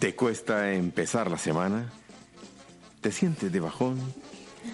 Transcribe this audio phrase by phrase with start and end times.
[0.00, 1.92] ¿Te cuesta empezar la semana?
[3.02, 4.00] ¿Te sientes de bajón?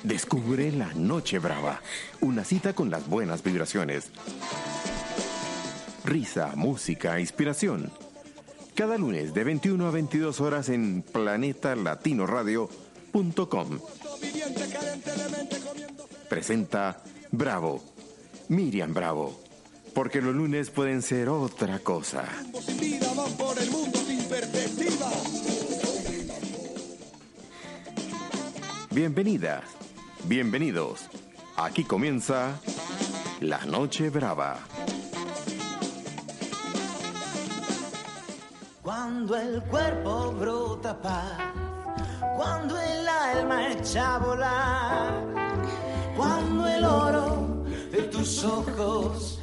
[0.04, 1.80] Descubre la Noche Brava,
[2.20, 4.12] una cita con las buenas vibraciones.
[6.04, 7.90] Risa, música, inspiración.
[8.76, 13.80] Cada lunes de 21 a 22 horas en planetalatinoradio.com.
[16.28, 17.02] Presenta
[17.32, 17.82] Bravo,
[18.48, 19.42] Miriam Bravo,
[19.96, 22.26] porque los lunes pueden ser otra cosa.
[28.90, 29.64] Bienvenidas,
[30.24, 31.08] bienvenidos.
[31.56, 32.60] Aquí comienza
[33.40, 34.58] La Noche Brava.
[38.82, 41.38] Cuando el cuerpo brota paz,
[42.36, 45.64] cuando el alma echa a volar,
[46.14, 49.35] cuando el oro de tus ojos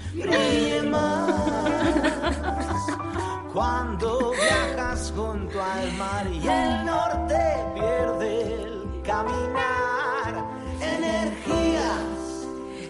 [3.54, 7.40] cuando viajas junto al mar y el norte
[7.74, 10.46] pierde el caminar,
[10.82, 12.48] energías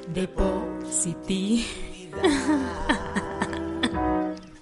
[0.07, 1.65] de positividad.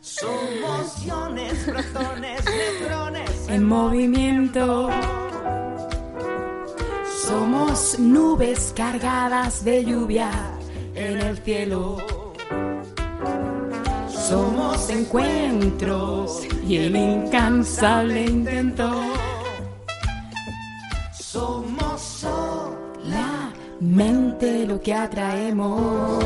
[0.02, 4.90] Somos iones, protones, neutrones En movimiento.
[7.26, 10.32] Somos nubes cargadas de lluvia
[10.96, 12.21] en el cielo.
[14.10, 18.90] Somos encuentros y el incansable intento.
[21.12, 22.78] Somos sol.
[23.04, 26.22] La mente lo que atraemos.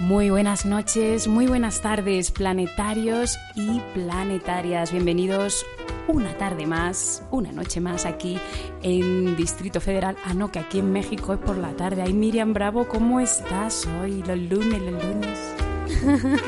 [0.00, 4.90] Muy buenas noches, muy buenas tardes, planetarios y planetarias.
[4.90, 5.66] Bienvenidos
[6.08, 8.36] una tarde más, una noche más aquí
[8.82, 10.16] en Distrito Federal.
[10.24, 12.02] Ah, no, que aquí en México es por la tarde.
[12.02, 14.24] Ay, Miriam Bravo, ¿cómo estás hoy?
[14.26, 15.38] Los lunes, los lunes.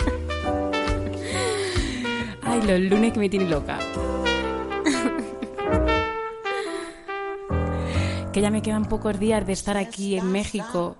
[2.42, 3.78] Ay, los lunes que me tiene loca.
[8.32, 10.96] que ya me quedan pocos días de estar aquí en México,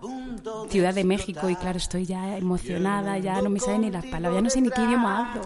[0.68, 4.34] Ciudad de México, y claro, estoy ya emocionada, ya no me saben ni las palabras,
[4.38, 5.42] ya no sé ni qué idioma hablo.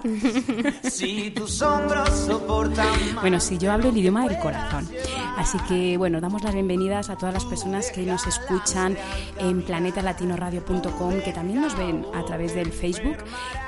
[0.82, 3.25] Si tus hombros soportan más.
[3.25, 4.88] Bueno, sí, yo hablo el idioma del corazón.
[5.37, 8.97] Así que, bueno, damos las bienvenidas a todas las personas que nos escuchan
[9.38, 13.16] en planetalatinoradio.com, que también nos ven a través del Facebook,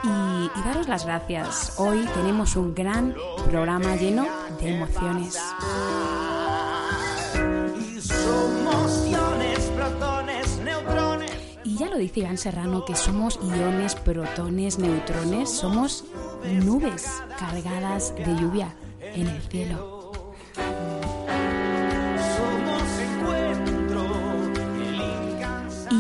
[0.05, 0.09] y,
[0.59, 1.75] y daros las gracias.
[1.79, 3.15] Hoy tenemos un gran
[3.51, 4.27] programa lleno
[4.61, 5.39] de emociones.
[7.81, 9.07] Y somos
[9.77, 10.36] protones.
[11.67, 16.05] Y ya lo dice Iván Serrano que somos iones, protones, neutrones, somos
[16.63, 17.09] nubes
[17.41, 20.13] cargadas de lluvia en el cielo.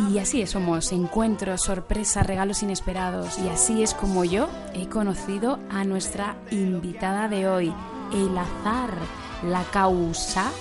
[0.09, 3.37] Y así es, somos encuentros, sorpresas, regalos inesperados.
[3.41, 7.75] Y así es como yo he conocido a nuestra invitada de hoy,
[8.12, 8.94] el azar,
[9.43, 10.53] la causalidad.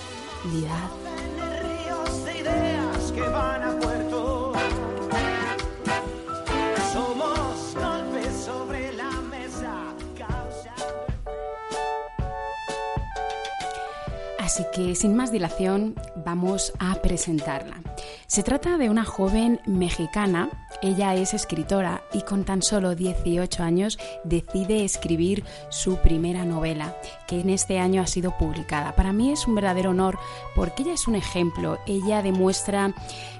[14.45, 17.81] Así que sin más dilación vamos a presentarla.
[18.27, 20.51] Se trata de una joven mexicana,
[20.83, 26.95] ella es escritora y con tan solo 18 años decide escribir su primera novela,
[27.25, 28.95] que en este año ha sido publicada.
[28.95, 30.19] Para mí es un verdadero honor
[30.55, 32.93] porque ella es un ejemplo, ella demuestra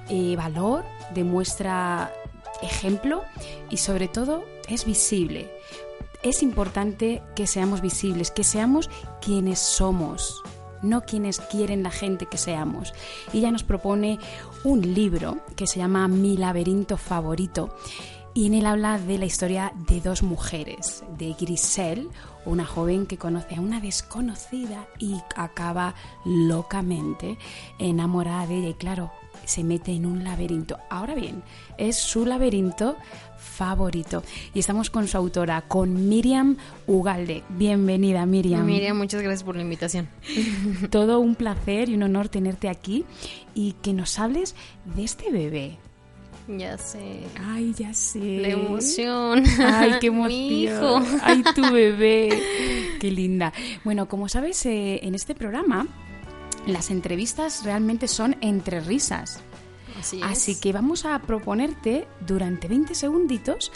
[0.08, 0.84] eh, valor,
[1.14, 2.12] demuestra
[2.62, 3.22] ejemplo
[3.70, 5.52] y sobre todo es visible.
[6.24, 8.90] Es importante que seamos visibles, que seamos
[9.20, 10.42] quienes somos,
[10.88, 12.92] no quienes quieren la gente que seamos.
[13.32, 14.18] Y ella nos propone
[14.64, 17.76] un libro que se llama Mi laberinto favorito.
[18.34, 22.10] Y en él habla de la historia de dos mujeres, de Grisel,
[22.44, 25.94] una joven que conoce a una desconocida y acaba
[26.24, 27.38] locamente
[27.78, 28.68] enamorada de ella.
[28.68, 29.10] Y claro,
[29.46, 30.76] se mete en un laberinto.
[30.90, 31.42] Ahora bien,
[31.78, 32.96] es su laberinto
[33.38, 34.22] favorito.
[34.52, 36.56] Y estamos con su autora, con Miriam
[36.86, 37.42] Ugalde.
[37.48, 38.66] Bienvenida, Miriam.
[38.66, 40.08] Miriam, muchas gracias por la invitación.
[40.90, 43.06] Todo un placer y un honor tenerte aquí
[43.54, 44.54] y que nos hables
[44.94, 45.78] de este bebé.
[46.48, 47.22] Ya sé.
[47.44, 48.38] Ay, ya sé.
[48.40, 49.42] La emoción.
[49.58, 50.28] Ay, qué emoción.
[50.28, 51.02] Mi hijo.
[51.22, 52.28] Ay, tu bebé.
[53.00, 53.52] Qué linda.
[53.84, 55.88] Bueno, como sabes, eh, en este programa
[56.66, 59.40] las entrevistas realmente son entre risas.
[59.98, 60.24] Así es.
[60.26, 63.72] Así que vamos a proponerte durante 20 segunditos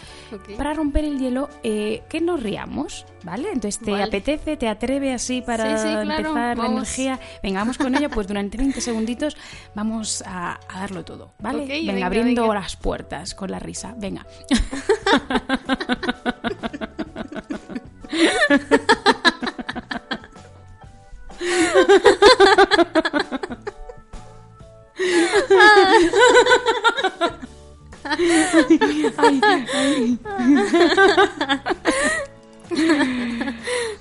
[0.59, 3.49] para romper el hielo eh, que nos riamos, ¿vale?
[3.53, 4.05] Entonces, ¿te Vale.
[4.05, 7.19] apetece, te atreve así para Sí, sí, claro, empezar la energía?
[7.43, 9.35] Venga, vamos con ello, pues durante 20 segunditos
[9.75, 11.65] vamos a, a darlo todo, ¿vale?
[11.67, 12.55] Venga, venga, abriendo venga.
[12.57, 14.27] las puertas con la risa, venga.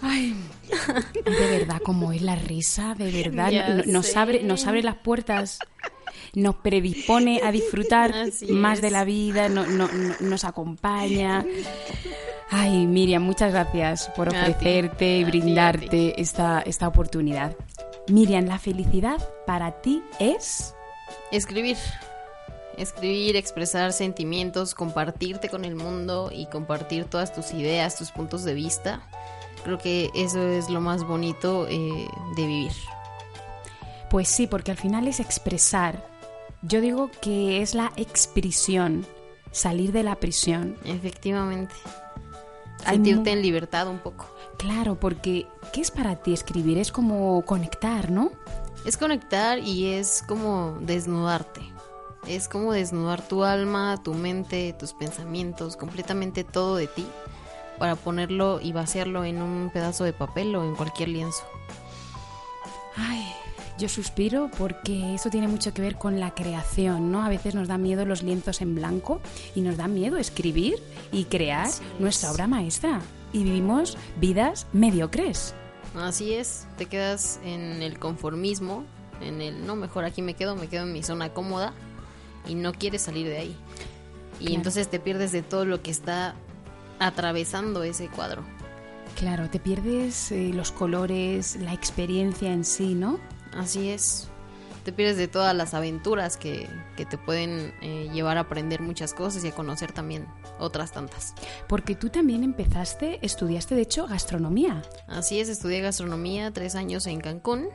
[0.02, 0.36] Ay,
[1.26, 4.20] de verdad, como es la risa, de verdad, Ya nos, sé.
[4.20, 5.60] abre, nos abre las puertas,
[6.34, 8.94] nos predispone a disfrutar Así más de es.
[8.94, 11.46] la vida, no- no- no- nos acompaña.
[12.52, 17.56] Ay, Miriam, muchas gracias por ofrecerte y brindarte esta, esta oportunidad.
[18.08, 20.74] Miriam, la felicidad para ti es...
[21.32, 21.78] Escribir.
[22.76, 28.56] Escribir, expresar sentimientos, compartirte con el mundo y compartir todas tus ideas, tus puntos de
[28.56, 29.02] vista.
[29.64, 32.72] Creo que eso es lo más bonito eh, de vivir.
[34.10, 36.04] Pues sí, porque al final es expresar.
[36.64, 39.06] Yo digo que es la expresión,
[39.52, 40.78] salir de la prisión.
[40.84, 41.76] Efectivamente.
[42.84, 44.26] Sentirte en libertad un poco.
[44.58, 46.78] Claro, porque ¿qué es para ti escribir?
[46.78, 48.32] Es como conectar, ¿no?
[48.86, 51.62] Es conectar y es como desnudarte.
[52.28, 57.08] Es como desnudar tu alma, tu mente, tus pensamientos, completamente todo de ti
[57.80, 61.44] para ponerlo y vaciarlo en un pedazo de papel o en cualquier lienzo.
[62.96, 63.26] Ay,
[63.80, 67.24] yo suspiro porque eso tiene mucho que ver con la creación, ¿no?
[67.24, 69.22] A veces nos da miedo los lienzos en blanco
[69.56, 70.76] y nos da miedo escribir
[71.12, 71.68] y crear
[71.98, 73.02] nuestra obra maestra.
[73.34, 75.56] Y vivimos vidas mediocres.
[75.96, 78.84] Así es, te quedas en el conformismo,
[79.22, 81.74] en el no, mejor aquí me quedo, me quedo en mi zona cómoda
[82.48, 83.56] y no quieres salir de ahí.
[84.40, 84.56] Y Claro.
[84.58, 86.36] entonces te pierdes de todo lo que está
[87.00, 88.44] atravesando ese cuadro.
[89.18, 93.20] Claro, te pierdes eh, los colores, la experiencia en sí, ¿no?
[93.54, 94.28] Así es.
[94.84, 99.14] Te pierdes de todas las aventuras que, que te pueden eh, llevar a aprender muchas
[99.14, 100.26] cosas y a conocer también
[100.58, 101.36] otras tantas.
[101.68, 104.82] Porque tú también empezaste, estudiaste de hecho gastronomía.
[105.08, 107.68] Así es, estudié gastronomía tres años en Cancún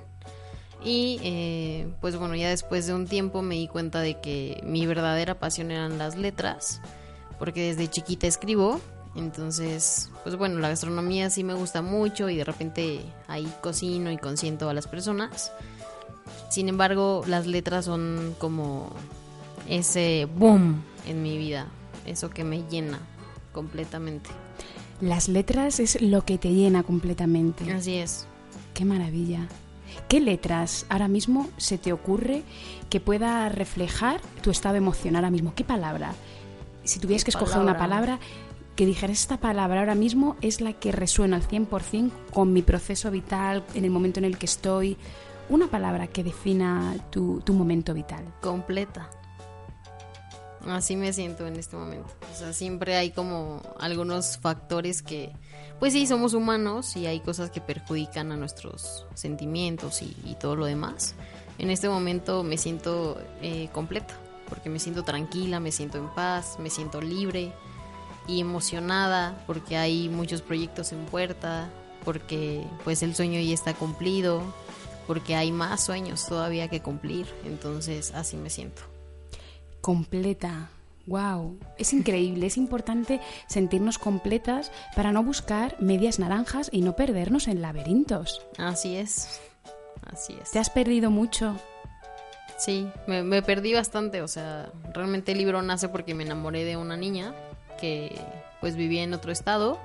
[0.85, 4.87] y eh, pues bueno, ya después de un tiempo me di cuenta de que mi
[4.87, 6.83] verdadera pasión eran las letras,
[7.39, 8.81] porque desde chiquita escribo,
[9.17, 14.17] entonces pues bueno, la gastronomía sí me gusta mucho y de repente ahí cocino y
[14.17, 15.53] consiento a las personas.
[16.49, 18.91] Sin embargo, las letras son como
[19.69, 21.67] ese boom en mi vida,
[22.07, 22.99] eso que me llena
[23.53, 24.31] completamente.
[25.01, 27.71] Las letras es lo que te llena completamente.
[27.73, 28.27] Así es.
[28.73, 29.47] Qué maravilla.
[30.09, 32.43] ¿Qué letras ahora mismo se te ocurre
[32.89, 35.55] que pueda reflejar tu estado emocional ahora mismo?
[35.55, 36.15] ¿Qué palabra?
[36.85, 38.19] Si tuvieras ¿Qué que escoger una palabra?
[38.75, 43.11] Que dijeras esta palabra ahora mismo es la que resuena al 100% con mi proceso
[43.11, 44.97] vital, en el momento en el que estoy.
[45.49, 48.25] Una palabra que defina tu, tu momento vital.
[48.41, 49.11] completa.
[50.67, 52.09] Así me siento en este momento.
[52.33, 55.31] O sea, siempre hay como algunos factores que,
[55.79, 60.57] pues sí, somos humanos y hay cosas que perjudican a nuestros sentimientos y, y todo
[60.57, 61.15] lo demás.
[61.59, 64.15] En este momento me siento eh, completa,
[64.49, 67.53] porque me siento tranquila, me siento en paz, me siento libre
[68.27, 71.69] y emocionada, porque hay muchos proyectos en puerta,
[72.05, 74.43] porque pues el sueño ya está cumplido,
[75.07, 77.27] porque hay más sueños todavía que cumplir.
[77.45, 78.83] Entonces, así me siento.
[79.81, 80.71] Completa.
[81.07, 87.47] Wow, es increíble, es importante sentirnos completas para no buscar medias naranjas y no perdernos
[87.47, 88.41] en laberintos.
[88.57, 89.41] Así es.
[90.07, 90.51] Así es.
[90.53, 91.57] ¿Te has perdido mucho?
[92.57, 94.23] Sí, me, me perdí bastante.
[94.23, 97.35] O sea, realmente el libro nace porque me enamoré de una niña
[97.81, 98.19] que
[98.61, 99.79] pues vivía en otro estado.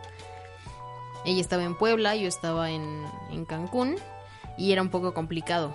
[1.26, 3.06] Ella estaba en Puebla, yo estaba en,
[3.48, 3.98] Cancún
[4.58, 5.74] y era un poco complicado.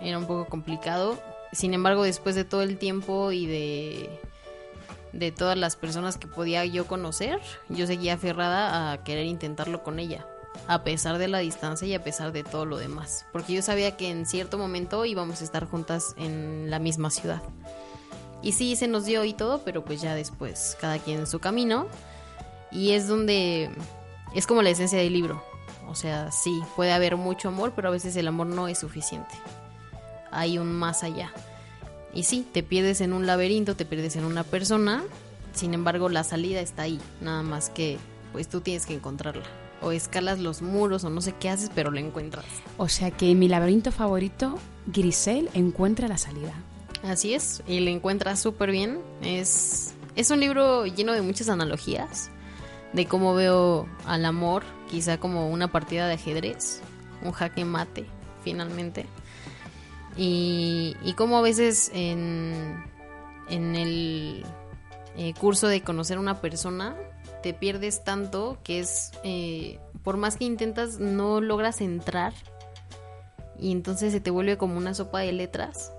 [0.00, 1.18] Era un poco complicado.
[1.52, 4.20] Sin embargo, después de todo el tiempo y de,
[5.12, 9.98] de todas las personas que podía yo conocer, yo seguía aferrada a querer intentarlo con
[9.98, 10.26] ella.
[10.68, 13.26] A pesar de la distancia y a pesar de todo lo demás.
[13.32, 17.42] Porque yo sabía que en cierto momento íbamos a estar juntas en la misma ciudad.
[18.42, 21.38] Y sí, se nos dio y todo, pero pues ya después, cada quien en su
[21.38, 21.86] camino.
[22.70, 23.70] Y es donde
[24.34, 25.42] es como la esencia del libro.
[25.88, 29.34] O sea, sí, puede haber mucho amor, pero a veces el amor no es suficiente.
[30.30, 31.32] Hay un más allá.
[32.12, 35.04] Y sí, te pierdes en un laberinto, te pierdes en una persona,
[35.52, 37.98] sin embargo la salida está ahí, nada más que
[38.32, 39.44] pues tú tienes que encontrarla.
[39.82, 42.46] O escalas los muros o no sé qué haces, pero la encuentras.
[42.78, 46.54] O sea que mi laberinto favorito, Grisel encuentra la salida.
[47.06, 48.98] Así es, y la encuentras súper bien.
[49.22, 52.30] Es, es un libro lleno de muchas analogías,
[52.92, 56.80] de cómo veo al amor, quizá como una partida de ajedrez,
[57.22, 58.06] un jaque mate,
[58.42, 59.06] finalmente.
[60.16, 62.84] Y, y cómo a veces en,
[63.50, 64.44] en el
[65.16, 66.96] eh, curso de conocer a una persona
[67.42, 72.32] te pierdes tanto que es, eh, por más que intentas, no logras entrar
[73.58, 75.92] y entonces se te vuelve como una sopa de letras.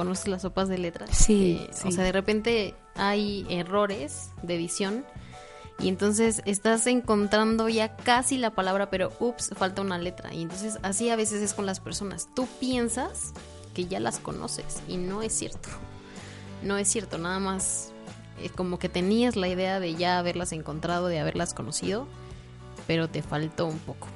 [0.00, 1.10] ¿Conoces las sopas de letras?
[1.12, 1.88] Sí, Eh, sí.
[1.88, 5.04] O sea, de repente hay errores de edición
[5.78, 10.32] y entonces estás encontrando ya casi la palabra, pero ups, falta una letra.
[10.32, 12.28] Y entonces así a veces es con las personas.
[12.34, 13.34] Tú piensas
[13.74, 15.68] que ya las conoces y no es cierto.
[16.62, 17.92] No es cierto, nada más
[18.42, 22.06] eh, como que tenías la idea de ya haberlas encontrado, de haberlas conocido,
[22.86, 24.08] pero te faltó un poco.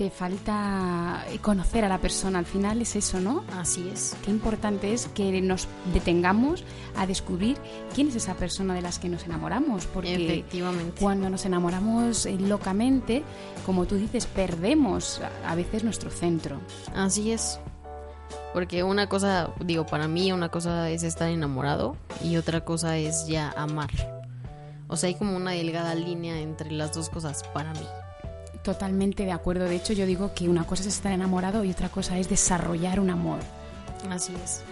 [0.00, 3.44] Te falta conocer a la persona, al final es eso, ¿no?
[3.58, 4.16] Así es.
[4.24, 6.64] Qué importante es que nos detengamos
[6.96, 7.58] a descubrir
[7.94, 10.98] quién es esa persona de las que nos enamoramos, porque Efectivamente.
[10.98, 13.22] cuando nos enamoramos eh, locamente,
[13.66, 16.62] como tú dices, perdemos a- a veces nuestro centro.
[16.94, 17.60] Así es.
[18.54, 23.26] Porque una cosa, digo, para mí una cosa es estar enamorado y otra cosa es
[23.26, 23.90] ya amar.
[24.88, 27.86] O sea, hay como una delgada línea entre las dos cosas para mí.
[28.62, 29.64] Totalmente de acuerdo.
[29.64, 33.00] De hecho, yo digo que una cosa es estar enamorado y otra cosa es desarrollar
[33.00, 33.38] un amor.
[34.10, 34.62] Así es.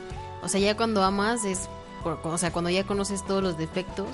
[0.42, 1.68] O sea, ya cuando amas es,
[2.02, 4.09] por- o sea, cuando ya conoces todos los defectos,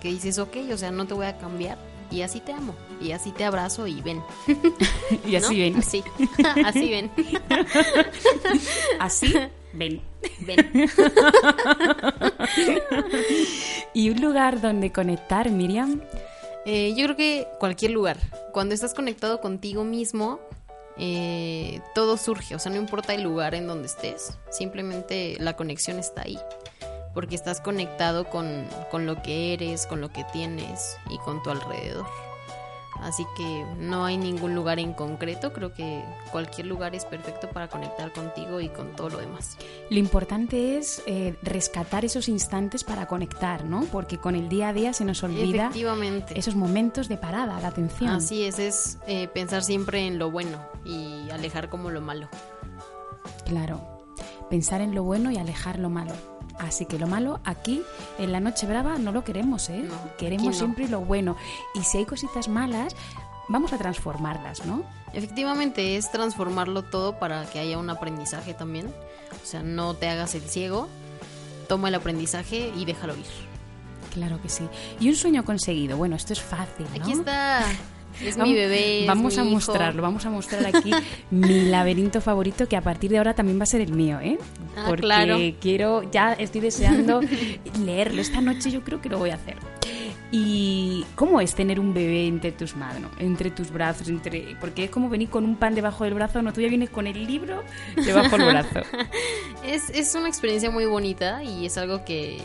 [0.00, 1.76] que dices, ok, o sea, no te voy a cambiar
[2.10, 4.22] y así te amo y así te abrazo y ven.
[5.26, 5.76] Y así ven.
[5.76, 6.02] Así,
[6.64, 7.10] así ven.
[9.00, 9.34] Así
[9.74, 10.02] ven.
[10.40, 10.88] Ven.
[13.94, 16.00] Y un lugar donde conectar, Miriam.
[16.70, 18.18] Eh, yo creo que cualquier lugar.
[18.52, 20.38] Cuando estás conectado contigo mismo,
[20.98, 22.54] eh, todo surge.
[22.54, 24.36] O sea, no importa el lugar en donde estés.
[24.50, 26.38] Simplemente la conexión está ahí.
[27.14, 31.48] Porque estás conectado con, con lo que eres, con lo que tienes y con tu
[31.48, 32.04] alrededor.
[33.02, 35.52] Así que no hay ningún lugar en concreto.
[35.52, 39.56] Creo que cualquier lugar es perfecto para conectar contigo y con todo lo demás.
[39.90, 43.84] Lo importante es eh, rescatar esos instantes para conectar, ¿no?
[43.92, 46.38] Porque con el día a día se nos olvida Efectivamente.
[46.38, 48.10] esos momentos de parada, de atención.
[48.10, 52.28] Así es, es eh, pensar siempre en lo bueno y alejar como lo malo.
[53.44, 53.80] Claro.
[54.50, 56.14] Pensar en lo bueno y alejar lo malo.
[56.58, 57.82] Así que lo malo aquí
[58.18, 59.84] en la noche brava no lo queremos, ¿eh?
[59.88, 60.52] No, queremos no.
[60.52, 61.36] siempre lo bueno.
[61.74, 62.96] Y si hay cositas malas,
[63.48, 64.82] vamos a transformarlas, ¿no?
[65.12, 68.86] Efectivamente, es transformarlo todo para que haya un aprendizaje también.
[69.42, 70.88] O sea, no te hagas el ciego,
[71.68, 73.24] toma el aprendizaje y déjalo ir.
[74.12, 74.64] Claro que sí.
[75.00, 75.96] Y un sueño conseguido.
[75.96, 77.02] Bueno, esto es fácil, ¿no?
[77.02, 77.62] Aquí está,
[78.24, 79.04] es Vamos- mi bebé.
[79.06, 79.52] Vamos mi a hijo.
[79.52, 80.90] mostrarlo, vamos a mostrar aquí
[81.30, 84.38] mi laberinto favorito que a partir de ahora también va a ser el mío, ¿eh?
[84.76, 85.36] Ah, Porque claro.
[85.60, 87.20] quiero, ya estoy deseando
[87.84, 88.20] leerlo.
[88.20, 89.56] Esta noche yo creo que lo voy a hacer.
[90.30, 94.08] ¿Y cómo es tener un bebé entre tus manos, entre tus brazos?
[94.08, 96.90] entre Porque es como venir con un pan debajo del brazo, no, tú ya vienes
[96.90, 97.62] con el libro
[97.96, 98.80] debajo del brazo.
[99.66, 102.38] Es, es una experiencia muy bonita y es algo que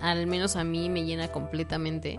[0.00, 2.18] al menos a mí me llena completamente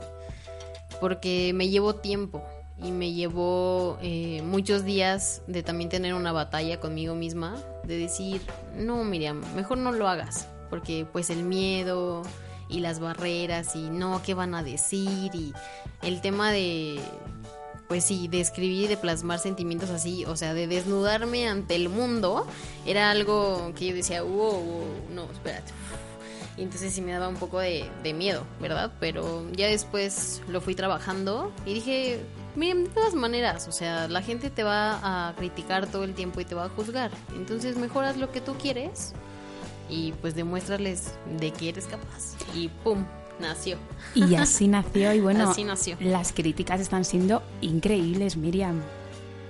[0.99, 2.43] porque me llevó tiempo
[2.77, 8.41] y me llevó eh, muchos días de también tener una batalla conmigo misma de decir
[8.75, 12.23] no Miriam mejor no lo hagas porque pues el miedo
[12.69, 15.53] y las barreras y no qué van a decir y
[16.01, 16.99] el tema de
[17.87, 21.89] pues sí, de escribir y de plasmar sentimientos así, o sea, de desnudarme ante el
[21.89, 22.47] mundo,
[22.87, 25.71] era algo que yo decía, wow, wow, no, espérate.
[26.57, 28.91] Y entonces sí me daba un poco de, de miedo, ¿verdad?
[28.99, 32.19] Pero ya después lo fui trabajando y dije,
[32.55, 36.39] miren, de todas maneras, o sea, la gente te va a criticar todo el tiempo
[36.41, 37.11] y te va a juzgar.
[37.35, 39.13] Entonces mejoras lo que tú quieres
[39.89, 42.35] y pues demuéstrales de que eres capaz.
[42.55, 43.05] Y ¡pum!
[43.39, 43.77] Nació.
[44.13, 45.97] Y así nació y bueno, Así nació.
[45.99, 48.79] las críticas están siendo increíbles, Miriam.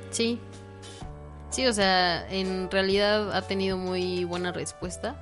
[0.10, 0.39] Sí.
[1.50, 5.15] Sí, o sea, en realidad ha tenido muy buena respuesta.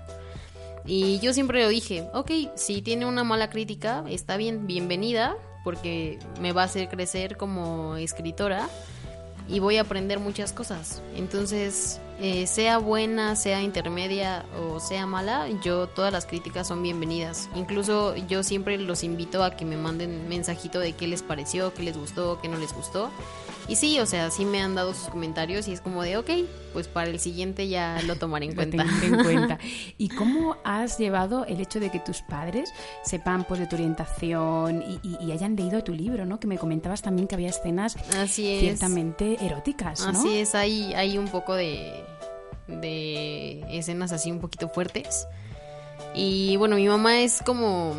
[0.85, 6.19] Y yo siempre lo dije, ok, si tiene una mala crítica, está bien, bienvenida, porque
[6.39, 8.69] me va a hacer crecer como escritora
[9.47, 11.01] y voy a aprender muchas cosas.
[11.15, 17.49] Entonces, eh, sea buena, sea intermedia o sea mala, yo todas las críticas son bienvenidas.
[17.55, 21.83] Incluso yo siempre los invito a que me manden mensajito de qué les pareció, qué
[21.83, 23.11] les gustó, qué no les gustó.
[23.67, 26.29] Y sí, o sea, sí me han dado sus comentarios y es como de, ok,
[26.73, 28.85] pues para el siguiente ya lo tomaré en cuenta.
[29.03, 29.59] en cuenta.
[29.97, 34.81] ¿Y cómo has llevado el hecho de que tus padres sepan pues de tu orientación
[34.81, 36.39] y, y- y hayan leído tu libro, ¿no?
[36.39, 38.59] Que me comentabas también que había escenas Así es.
[38.61, 40.19] ciertamente eróticas, ¿no?
[40.19, 42.03] Así es, hay, hay un poco de,
[42.67, 45.27] de escenas así un poquito fuertes.
[46.13, 47.95] Y bueno, mi mamá es como.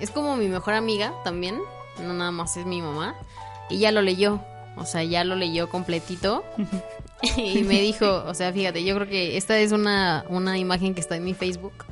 [0.00, 1.58] Es como mi mejor amiga también.
[2.02, 3.14] No nada más es mi mamá.
[3.68, 4.40] Y ya lo leyó.
[4.76, 6.44] O sea, ya lo leyó completito.
[7.36, 11.00] y me dijo, o sea, fíjate, yo creo que esta es una, una imagen que
[11.00, 11.84] está en mi Facebook.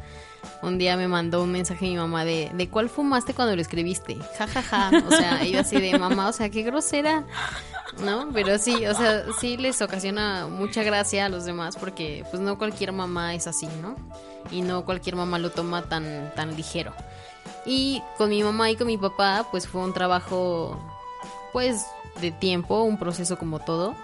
[0.62, 4.16] Un día me mandó un mensaje mi mamá de, ¿de cuál fumaste cuando lo escribiste?
[4.38, 4.90] Ja, ja, ja.
[5.06, 7.24] O sea, yo así de mamá, o sea, qué grosera.
[8.02, 8.30] ¿No?
[8.32, 12.58] Pero sí, o sea, sí les ocasiona mucha gracia a los demás porque pues no
[12.58, 13.94] cualquier mamá es así, ¿no?
[14.50, 16.92] Y no cualquier mamá lo toma tan, tan ligero.
[17.64, 20.76] Y con mi mamá y con mi papá pues fue un trabajo
[21.52, 21.84] pues
[22.20, 23.94] de tiempo, un proceso como todo.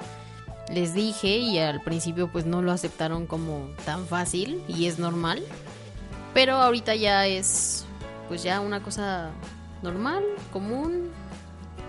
[0.73, 5.43] Les dije y al principio pues no lo aceptaron como tan fácil y es normal.
[6.33, 7.85] Pero ahorita ya es
[8.29, 9.33] pues ya una cosa
[9.83, 11.11] normal, común.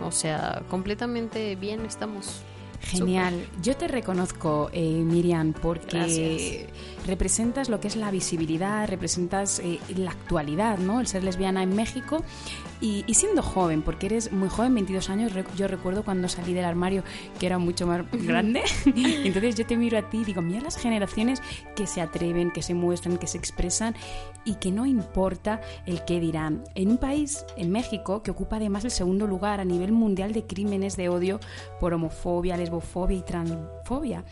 [0.04, 2.42] O sea, completamente bien estamos.
[2.82, 3.48] Genial.
[3.62, 6.70] Yo te reconozco, eh, Miriam, porque Gracias.
[7.06, 11.00] Representas lo que es la visibilidad, representas eh, la actualidad, ¿no?
[11.00, 12.24] El ser lesbiana en México
[12.80, 15.32] y, y siendo joven, porque eres muy joven, 22 años.
[15.56, 17.04] Yo recuerdo cuando salí del armario
[17.40, 18.62] que era mucho más grande.
[18.86, 21.42] Entonces yo te miro a ti y digo, mira las generaciones
[21.76, 23.96] que se atreven, que se muestran, que se expresan
[24.46, 26.64] y que no importa el qué dirán.
[26.76, 30.46] En un país, en México, que ocupa además el segundo lugar a nivel mundial de
[30.46, 31.40] crímenes de odio
[31.80, 34.24] por homofobia, lesbofobia y transfobia.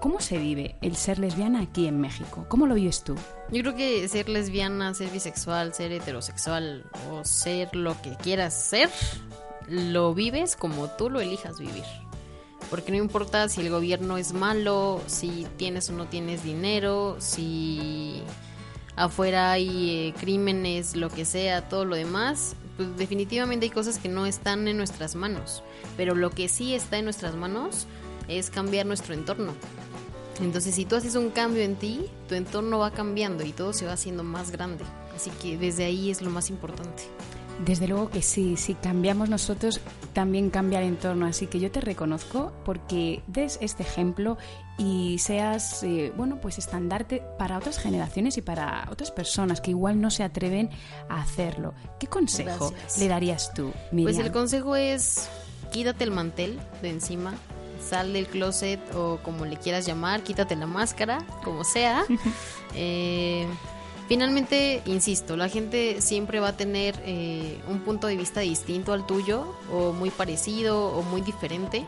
[0.00, 2.46] ¿Cómo se vive el ser lesbiana aquí en México?
[2.48, 3.16] ¿Cómo lo vives tú?
[3.50, 8.88] Yo creo que ser lesbiana, ser bisexual, ser heterosexual o ser lo que quieras ser,
[9.68, 11.84] lo vives como tú lo elijas vivir.
[12.70, 18.22] Porque no importa si el gobierno es malo, si tienes o no tienes dinero, si
[18.96, 24.08] afuera hay eh, crímenes, lo que sea, todo lo demás, pues definitivamente hay cosas que
[24.08, 25.62] no están en nuestras manos.
[25.98, 27.86] Pero lo que sí está en nuestras manos
[28.28, 29.52] es cambiar nuestro entorno.
[30.40, 33.86] Entonces, si tú haces un cambio en ti, tu entorno va cambiando y todo se
[33.86, 34.84] va haciendo más grande.
[35.14, 37.02] Así que desde ahí es lo más importante.
[37.64, 39.80] Desde luego que sí, si cambiamos nosotros,
[40.14, 41.26] también cambia el entorno.
[41.26, 44.38] Así que yo te reconozco porque des este ejemplo
[44.78, 50.00] y seas, eh, bueno, pues estandarte para otras generaciones y para otras personas que igual
[50.00, 50.70] no se atreven
[51.10, 51.74] a hacerlo.
[51.98, 52.98] ¿Qué consejo Gracias.
[52.98, 54.14] le darías tú, Miriam?
[54.14, 55.28] Pues el consejo es
[55.70, 57.34] quítate el mantel de encima,
[57.80, 62.04] sal del closet o como le quieras llamar, quítate la máscara, como sea.
[62.76, 63.48] Eh,
[64.06, 69.06] finalmente, insisto, la gente siempre va a tener eh, un punto de vista distinto al
[69.06, 71.84] tuyo o muy parecido o muy diferente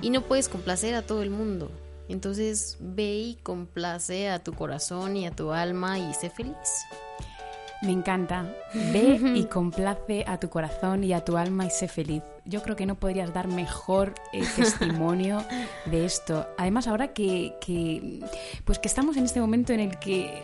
[0.00, 1.70] y no puedes complacer a todo el mundo.
[2.08, 6.54] Entonces ve y complace a tu corazón y a tu alma y sé feliz.
[7.82, 8.50] Me encanta.
[8.92, 12.22] Ve y complace a tu corazón y a tu alma y sé feliz.
[12.46, 15.44] Yo creo que no podrías dar mejor eh, testimonio
[15.86, 16.46] de esto.
[16.58, 18.20] Además, ahora que, que,
[18.64, 20.42] pues que estamos en este momento en el que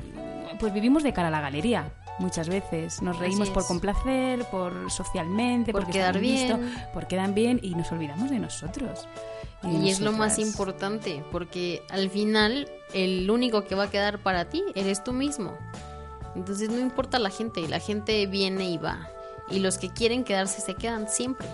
[0.59, 1.93] pues vivimos de cara a la galería.
[2.19, 6.75] Muchas veces nos reímos por complacer, por socialmente, Por porque quedar visto, bien.
[6.93, 9.09] por quedar bien y nos olvidamos de nosotros.
[9.63, 14.47] Y es lo más importante, porque al final el único que va a quedar para
[14.51, 15.57] ti eres tú mismo.
[16.35, 19.09] Entonces no importa la gente, la gente viene y va.
[19.51, 21.47] Y los que quieren quedarse se quedan siempre.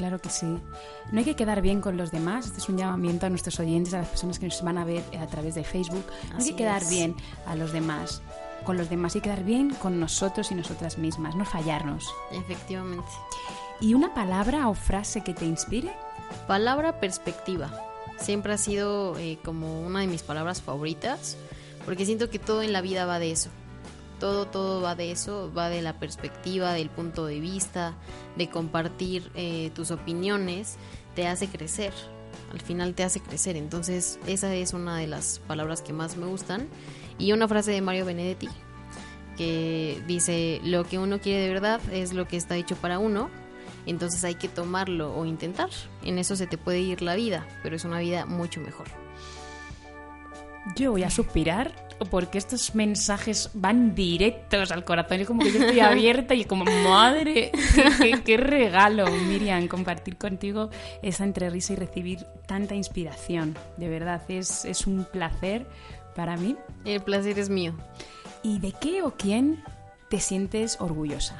[0.00, 0.46] Claro que sí.
[1.12, 2.46] No hay que quedar bien con los demás.
[2.46, 5.04] Este es un llamamiento a nuestros oyentes, a las personas que nos van a ver
[5.20, 6.06] a través de Facebook.
[6.30, 6.88] No hay que quedar es.
[6.88, 8.22] bien a los demás.
[8.64, 12.08] Con los demás que quedar bien con nosotros y nosotras mismas, no fallarnos.
[12.32, 13.10] Efectivamente.
[13.78, 15.92] ¿Y una palabra o frase que te inspire?
[16.46, 17.70] Palabra perspectiva.
[18.18, 21.36] Siempre ha sido eh, como una de mis palabras favoritas,
[21.84, 23.50] porque siento que todo en la vida va de eso.
[24.20, 27.94] Todo, todo va de eso, va de la perspectiva, del punto de vista,
[28.36, 30.76] de compartir eh, tus opiniones,
[31.16, 31.92] te hace crecer.
[32.52, 33.56] Al final te hace crecer.
[33.56, 36.68] Entonces, esa es una de las palabras que más me gustan.
[37.18, 38.48] Y una frase de Mario Benedetti,
[39.36, 43.30] que dice, lo que uno quiere de verdad es lo que está hecho para uno,
[43.86, 45.70] entonces hay que tomarlo o intentar.
[46.02, 48.86] En eso se te puede ir la vida, pero es una vida mucho mejor.
[50.76, 55.20] Yo voy a suspirar porque estos mensajes van directos al corazón.
[55.20, 60.16] Es como que yo estoy abierta y como, madre, qué, qué- qué regalo, Miriam, compartir
[60.16, 60.70] contigo
[61.02, 63.56] esa entrerisa y recibir tanta inspiración.
[63.76, 65.66] De verdad, es, es un placer
[66.16, 66.56] para mí.
[66.84, 67.74] El placer es mío.
[68.42, 69.62] ¿Y de qué o quién
[70.08, 71.36] te sientes orgullosa?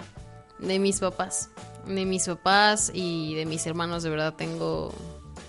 [0.58, 1.48] De mis papás.
[1.86, 4.92] De mis papás y de mis hermanos, de verdad tengo,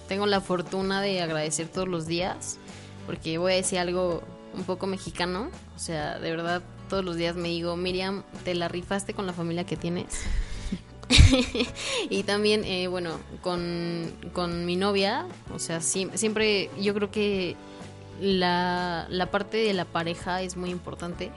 [0.07, 2.57] tengo la fortuna de agradecer todos los días,
[3.05, 7.35] porque voy a decir algo un poco mexicano, o sea, de verdad todos los días
[7.35, 10.25] me digo, Miriam, te la rifaste con la familia que tienes.
[12.09, 13.11] y también, eh, bueno,
[13.41, 17.55] con, con, mi novia, o sea, siempre, yo creo que
[18.19, 21.31] la, la parte de la pareja es muy importante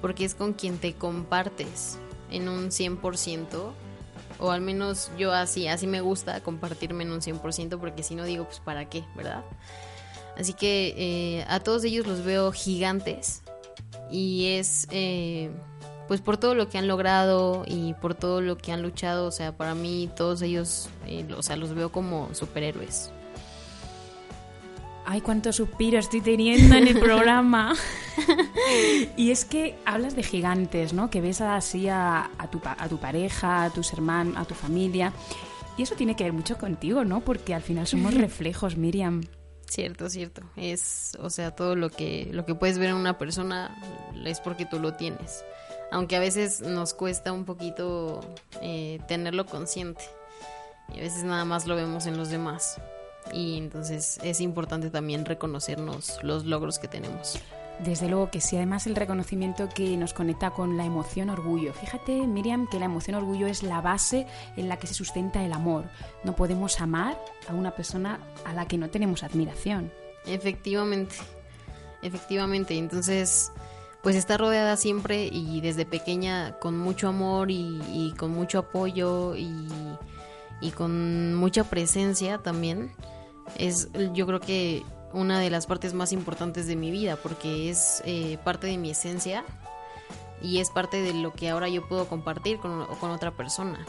[0.00, 1.98] porque es con quien te compartes
[2.30, 3.72] en un 100%,
[4.38, 8.24] o al menos yo así, así me gusta compartirme en un 100%, porque si no
[8.24, 9.44] digo, pues para qué, ¿verdad?
[10.36, 13.42] Así que eh, a todos ellos los veo gigantes
[14.10, 15.50] y es eh,
[16.08, 19.30] pues por todo lo que han logrado y por todo lo que han luchado, o
[19.30, 23.10] sea, para mí todos ellos, eh, o sea, los veo como superhéroes.
[25.06, 27.74] Ay, cuánto suspiro estoy teniendo en el programa.
[29.16, 31.10] y es que hablas de gigantes, ¿no?
[31.10, 35.12] Que ves así a, tu, a tu pareja, a tus hermanos, a tu familia.
[35.76, 37.20] Y eso tiene que ver mucho contigo, ¿no?
[37.20, 39.22] Porque al final somos reflejos, Miriam.
[39.74, 40.42] Cierto, cierto.
[40.54, 43.76] Es, o sea, todo lo que, lo que puedes ver en una persona
[44.24, 45.44] es porque tú lo tienes.
[45.90, 48.20] Aunque a veces nos cuesta un poquito
[48.62, 50.04] eh, tenerlo consciente.
[50.94, 52.80] Y a veces nada más lo vemos en los demás.
[53.32, 57.40] Y entonces es importante también reconocernos los logros que tenemos.
[57.80, 61.72] Desde luego que sí, además el reconocimiento que nos conecta con la emoción orgullo.
[61.72, 65.52] Fíjate, Miriam, que la emoción orgullo es la base en la que se sustenta el
[65.52, 65.84] amor.
[66.22, 69.92] No podemos amar a una persona a la que no tenemos admiración.
[70.24, 71.16] Efectivamente,
[72.02, 72.78] efectivamente.
[72.78, 73.50] Entonces,
[74.02, 79.66] pues está rodeada siempre y desde pequeña con mucho amor y, con mucho apoyo y,
[80.60, 82.92] y con mucha presencia también.
[83.56, 84.84] Es, yo creo que
[85.14, 88.90] una de las partes más importantes de mi vida porque es eh, parte de mi
[88.90, 89.44] esencia
[90.42, 93.86] y es parte de lo que ahora yo puedo compartir con, con otra persona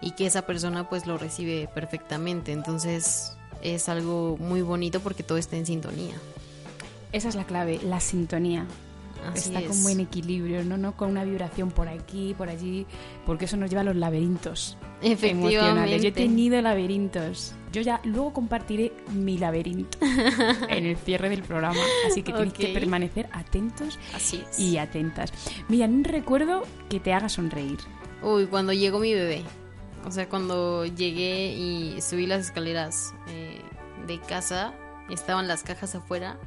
[0.00, 2.52] y que esa persona pues lo recibe perfectamente.
[2.52, 6.14] Entonces es algo muy bonito porque todo está en sintonía.
[7.12, 8.66] Esa es la clave la sintonía
[9.34, 10.76] está como en equilibrio, ¿no?
[10.76, 12.86] no con una vibración por aquí, por allí,
[13.26, 16.02] porque eso nos lleva a los laberintos emocionales.
[16.02, 17.54] Yo he tenido laberintos.
[17.72, 19.98] Yo ya luego compartiré mi laberinto
[20.68, 23.98] en el cierre del programa, así que tienes que permanecer atentos
[24.56, 25.32] y atentas.
[25.68, 27.78] Mira, un recuerdo que te haga sonreír.
[28.22, 29.42] Uy, cuando llegó mi bebé.
[30.06, 33.60] O sea, cuando llegué y subí las escaleras eh,
[34.06, 34.74] de casa,
[35.10, 36.38] estaban las cajas afuera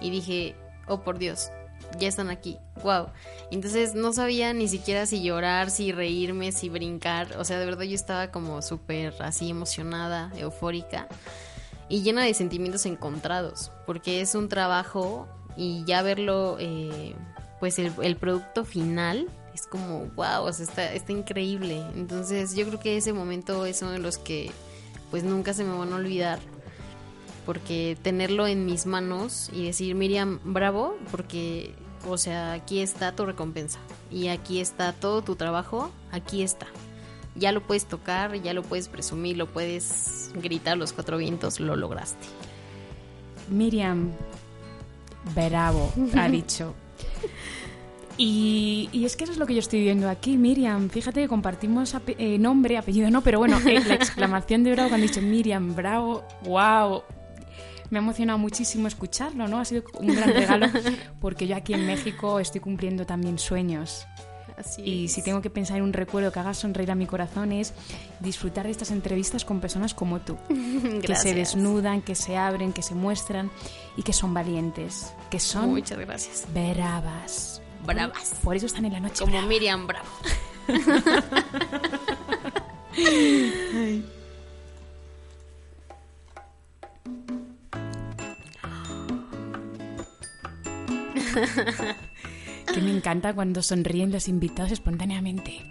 [0.00, 0.56] y dije,
[0.88, 1.50] oh por Dios,
[1.98, 3.06] ya están aquí, wow.
[3.50, 7.84] Entonces no sabía ni siquiera si llorar, si reírme, si brincar, o sea, de verdad
[7.84, 11.08] yo estaba como súper así emocionada, eufórica
[11.88, 17.14] y llena de sentimientos encontrados, porque es un trabajo y ya verlo, eh,
[17.58, 21.84] pues el, el, producto final es como, wow, o sea, está, está increíble.
[21.96, 24.52] Entonces yo creo que ese momento es uno de los que
[25.10, 26.38] pues nunca se me van a olvidar
[27.46, 31.74] porque tenerlo en mis manos y decir, Miriam, bravo, porque,
[32.06, 33.78] o sea, aquí está tu recompensa
[34.10, 36.66] y aquí está todo tu trabajo, aquí está.
[37.36, 41.76] Ya lo puedes tocar, ya lo puedes presumir, lo puedes gritar los cuatro vientos, lo
[41.76, 42.26] lograste.
[43.48, 44.10] Miriam,
[45.34, 46.74] bravo, ha dicho.
[48.22, 50.90] Y, es que eso es lo que yo estoy viendo aquí, Miriam.
[50.90, 55.06] Fíjate que compartimos eh, nombre, apellido, no, pero bueno, eh, la exclamación de bravo cuando
[55.06, 57.02] han dicho Miriam, bravo, wow,
[57.90, 59.58] me ha emocionado muchísimo escucharlo, ¿no?
[59.58, 60.66] Ha sido un gran regalo
[61.20, 64.06] porque yo aquí en México estoy cumpliendo también sueños.
[64.56, 67.52] Así y si tengo que pensar en un recuerdo que haga sonreír a mi corazón
[67.52, 67.72] es
[68.20, 70.36] disfrutar de estas entrevistas con personas como tú,
[71.02, 73.50] que se desnudan, que se abren, que se muestran
[73.96, 78.34] y que son valientes, que son muchas gracias, bravas, bravas.
[78.44, 79.24] Por eso están en la noche.
[79.24, 80.08] Como Miriam Bravo.
[92.74, 95.62] que me encanta cuando sonríen los invitados espontáneamente.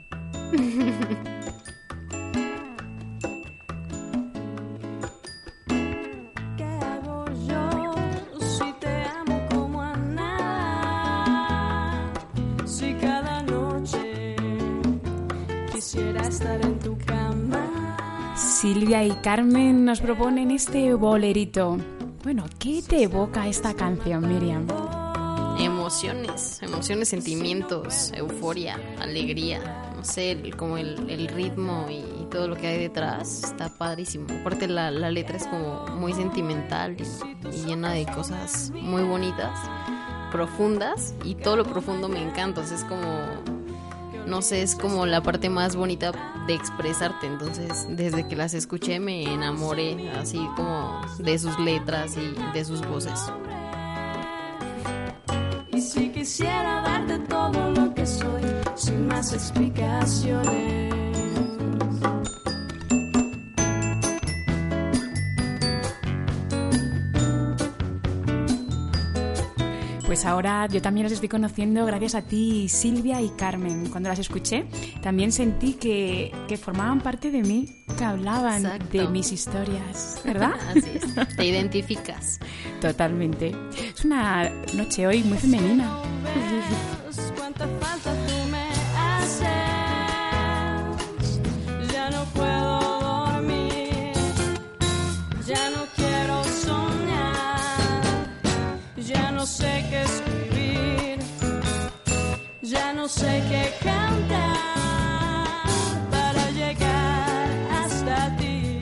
[18.35, 21.77] Silvia y Carmen nos proponen este bolerito.
[22.23, 24.67] Bueno, ¿qué te evoca esta canción, Miriam?
[25.89, 32.77] Emociones, emociones, sentimientos, euforia, alegría, no sé, como el, ritmo y, todo lo que hay
[32.77, 34.27] detrás está padrísimo.
[34.41, 39.59] Aparte la, letra es como muy sentimental y, llena de cosas muy bonitas,
[40.31, 43.25] profundas y todo lo profundo me encanta, es como
[44.27, 46.11] no sé, es como la parte más bonita
[46.45, 47.25] de expresarte.
[47.25, 52.87] Entonces, desde que las escuché me enamoré así como de sus letras y de sus
[52.87, 53.19] voces.
[55.91, 58.43] Si quisiera darte todo lo que soy,
[58.75, 60.93] sin más explicaciones.
[70.19, 73.89] Pues ahora yo también las estoy conociendo gracias a ti, Silvia y Carmen.
[73.89, 74.65] Cuando las escuché,
[75.01, 78.97] también sentí que, que formaban parte de mí, que hablaban Exacto.
[78.97, 80.55] de mis historias, ¿verdad?
[80.71, 82.37] Así es, te identificas.
[82.81, 83.55] Totalmente.
[83.95, 85.89] Es una noche hoy muy femenina.
[102.99, 104.57] no sé qué cantar
[106.11, 107.47] para llegar
[107.81, 108.81] hasta ti.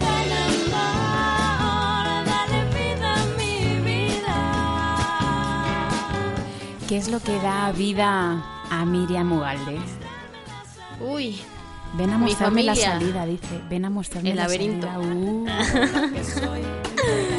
[0.00, 3.54] Dale amor, dale vida a mi
[3.88, 4.38] vida.
[6.88, 9.78] ¿Qué es lo que da vida a Miriam Ugalde?
[11.00, 11.40] Uy,
[11.94, 13.62] Ven a mostrarme la salida, dice.
[13.70, 14.88] Ven a mostrarme El la laberinto.
[14.88, 14.98] salida.
[14.98, 15.46] Uh.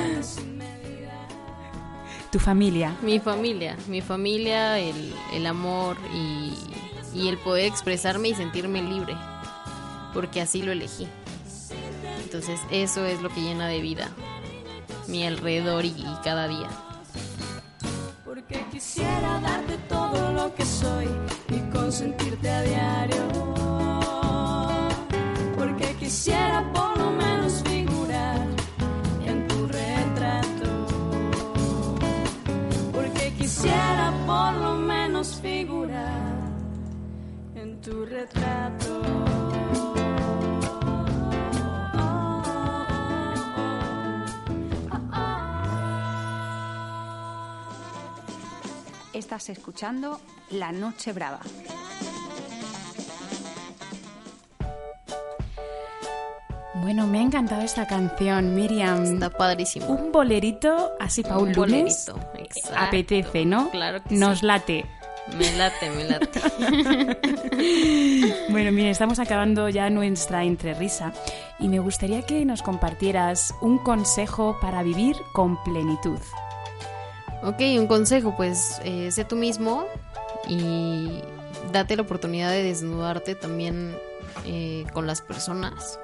[2.31, 2.95] tu familia.
[3.01, 6.53] mi familia, mi familia, el, el amor y,
[7.13, 9.15] y el poder expresarme y sentirme libre,
[10.13, 11.07] porque así lo elegí.
[12.23, 14.09] Entonces eso es lo que llena de vida
[15.09, 16.69] mi alrededor y, y cada día.
[18.23, 21.07] Porque quisiera darte todo lo que soy
[21.49, 23.27] y consentirte a diario.
[25.57, 27.28] Porque quisiera por lo menos
[33.61, 36.33] quisiera por lo menos figurar
[37.55, 39.01] en tu retrato.
[49.11, 51.41] Estás escuchando La Noche Brava.
[56.89, 59.03] Bueno, me ha encantado esta canción, Miriam.
[59.03, 59.85] Está padrísimo.
[59.85, 62.09] Un bolerito así para un, Un lunes.
[62.11, 62.79] bolerito, exacto.
[62.79, 63.69] Apetece, ¿no?
[63.69, 64.45] Claro que Nos sí.
[64.47, 64.85] late.
[65.37, 66.39] Me late, me late.
[68.49, 71.13] Bueno, mire, estamos acabando ya nuestra entrerisa
[71.59, 76.17] y me gustaría que nos compartieras un consejo para vivir con plenitud.
[77.43, 79.85] Ok, un consejo, pues eh, sé tú mismo
[80.47, 81.21] y
[81.71, 83.95] date la oportunidad de desnudarte también
[84.47, 85.99] eh, con las personas,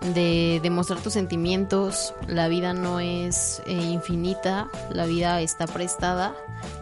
[0.00, 2.14] de demostrar tus sentimientos.
[2.26, 6.34] La vida no es eh, infinita, la vida está prestada.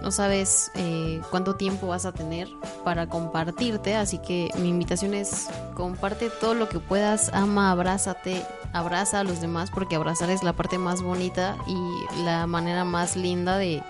[0.03, 2.49] No sabes eh, cuánto tiempo vas a tener
[2.85, 9.21] para compartirte, así que mi invitación es comparte todo lo que puedas, ama, abrázate, abraza
[9.21, 13.57] a los demás porque abrazar es la parte más bonita y la manera más linda
[13.57, 13.83] de,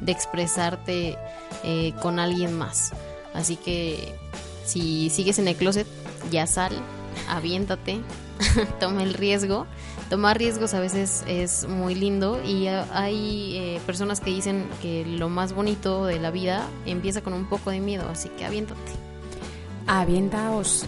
[0.00, 1.18] de expresarte
[1.64, 2.92] eh, con alguien más.
[3.34, 4.14] Así que
[4.64, 5.86] si sigues en el closet,
[6.30, 6.72] ya sal,
[7.28, 8.00] aviéntate,
[8.80, 9.66] toma el riesgo.
[10.10, 15.28] Tomar riesgos a veces es muy lindo y hay eh, personas que dicen que lo
[15.28, 18.92] más bonito de la vida empieza con un poco de miedo, así que aviéntate.
[19.86, 20.86] Avientaos,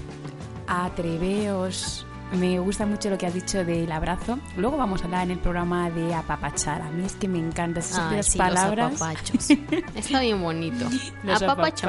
[0.66, 2.03] atreveos.
[2.35, 4.38] Me gusta mucho lo que has dicho del abrazo.
[4.57, 6.83] Luego vamos a hablar en el programa de apapachar.
[6.83, 9.01] A mí es que me encantan esas sí, los palabras.
[9.01, 9.51] apapachos.
[9.94, 10.85] Está bien bonito.
[11.23, 11.88] Los apapacho-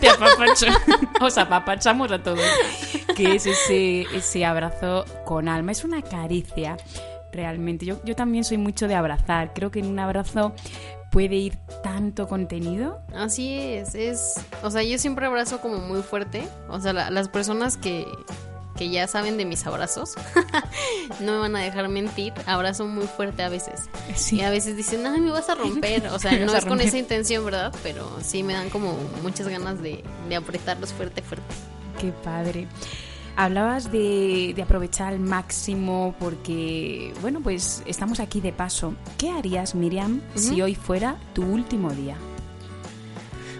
[0.00, 0.66] Te apapacho.
[1.20, 2.40] Os apapachamos a todos.
[3.16, 5.72] Que es ese, ese abrazo con alma.
[5.72, 6.76] Es una caricia,
[7.32, 7.86] realmente.
[7.86, 9.52] Yo, yo también soy mucho de abrazar.
[9.54, 10.52] Creo que en un abrazo
[11.10, 13.00] puede ir tanto contenido.
[13.14, 17.28] Así es, es, o sea, yo siempre abrazo como muy fuerte, o sea, la- las
[17.28, 18.04] personas que,
[18.76, 20.14] que ya saben de mis abrazos
[21.20, 23.88] no me van a dejar mentir, abrazo muy fuerte a veces.
[24.14, 24.36] Sí.
[24.36, 26.98] Y a veces dicen, ay, me vas a romper, o sea, no es con esa
[26.98, 27.74] intención, ¿verdad?
[27.82, 31.54] Pero sí me dan como muchas ganas de, de apretarlos fuerte, fuerte.
[32.00, 32.66] Qué padre.
[33.36, 38.94] Hablabas de, de aprovechar al máximo porque, bueno, pues estamos aquí de paso.
[39.18, 42.16] ¿Qué harías, Miriam, si hoy fuera tu último día?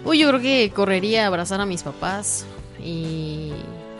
[0.05, 2.45] Uy, yo creo que correría a abrazar a mis papás
[2.81, 3.51] y,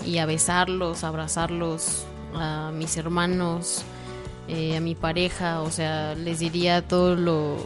[0.06, 3.84] y a besarlos, a abrazarlos, a mis hermanos,
[4.48, 7.58] eh, a mi pareja, o sea, les diría todo lo,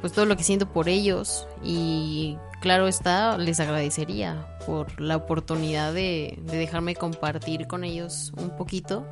[0.00, 5.94] pues todo lo que siento por ellos y claro está, les agradecería por la oportunidad
[5.94, 9.06] de, de dejarme compartir con ellos un poquito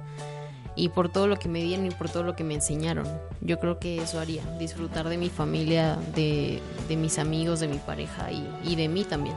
[0.77, 3.07] y por todo lo que me dieron y por todo lo que me enseñaron.
[3.41, 7.79] Yo creo que eso haría, disfrutar de mi familia, de, de mis amigos, de mi
[7.79, 9.35] pareja y, y de mí también.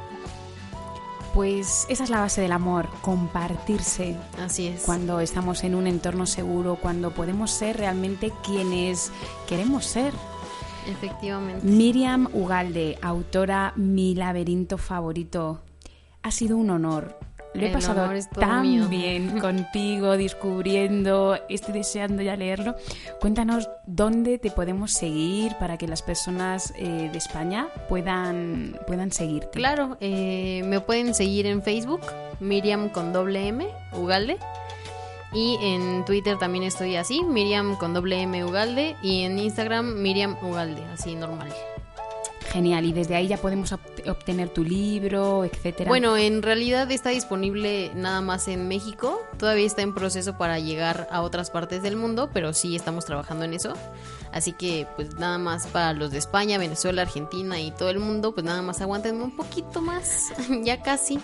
[1.33, 4.17] Pues esa es la base del amor, compartirse.
[4.37, 4.83] Así es.
[4.83, 9.11] Cuando estamos en un entorno seguro, cuando podemos ser realmente quienes
[9.47, 10.13] queremos ser.
[10.87, 11.65] Efectivamente.
[11.65, 15.61] Miriam Ugalde, autora Mi laberinto favorito.
[16.21, 17.17] Ha sido un honor.
[17.53, 18.09] Lo he El pasado
[18.39, 18.87] tan mío.
[18.87, 22.75] bien contigo, descubriendo, estoy deseando ya leerlo.
[23.19, 29.49] Cuéntanos dónde te podemos seguir para que las personas eh, de España puedan, puedan seguirte.
[29.51, 32.01] Claro, eh, me pueden seguir en Facebook,
[32.39, 34.37] Miriam con doble M, Ugalde.
[35.33, 38.95] Y en Twitter también estoy así, Miriam con doble M Ugalde.
[39.01, 41.49] Y en Instagram, Miriam Ugalde, así normal.
[42.51, 45.87] Genial, y desde ahí ya podemos obt- obtener tu libro, etcétera.
[45.87, 49.21] Bueno, en realidad está disponible nada más en México.
[49.37, 53.45] Todavía está en proceso para llegar a otras partes del mundo, pero sí estamos trabajando
[53.45, 53.73] en eso.
[54.33, 58.33] Así que, pues nada más para los de España, Venezuela, Argentina y todo el mundo,
[58.33, 60.33] pues nada más aguanten un poquito más,
[60.63, 61.19] ya casi.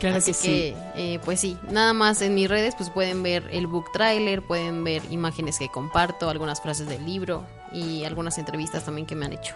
[0.00, 3.48] claro Así que, que, eh, pues sí, nada más en mis redes, pues pueden ver
[3.52, 8.84] el book trailer, pueden ver imágenes que comparto, algunas frases del libro y algunas entrevistas
[8.84, 9.54] también que me han hecho.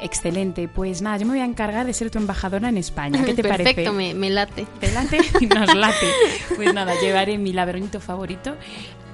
[0.00, 3.24] Excelente, pues nada, yo me voy a encargar de ser tu embajadora en España.
[3.24, 3.92] ¿Qué te Perfecto, parece?
[3.92, 4.66] me, me late.
[4.80, 5.18] ¿Te late?
[5.48, 6.06] Nos late.
[6.54, 8.54] Pues nada, llevaré mi laberinto favorito.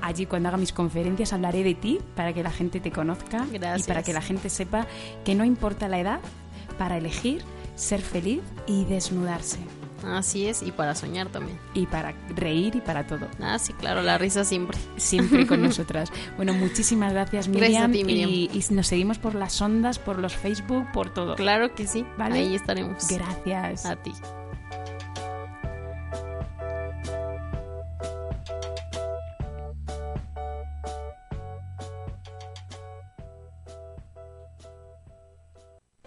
[0.01, 3.59] Allí cuando haga mis conferencias hablaré de ti para que la gente te conozca y
[3.87, 4.87] para que la gente sepa
[5.25, 6.21] que no importa la edad
[6.77, 7.43] para elegir
[7.77, 9.59] ser feliz y desnudarse
[10.05, 11.59] Así es, y para soñar también.
[11.75, 13.29] y para reír y para todo.
[13.41, 14.79] Ah, sí, claro, la risa siempre.
[14.97, 16.11] Siempre con nosotras.
[16.37, 18.31] Bueno, muchísimas gracias Miriam, Gracias a ti, Miriam.
[18.31, 21.35] Y, y nos seguimos por las ondas, por los Facebook, por todo.
[21.37, 22.41] Claro que sí, ¿Vale?
[22.41, 23.07] ahí estaremos.
[23.09, 23.87] Gracias.
[23.87, 24.13] A ti.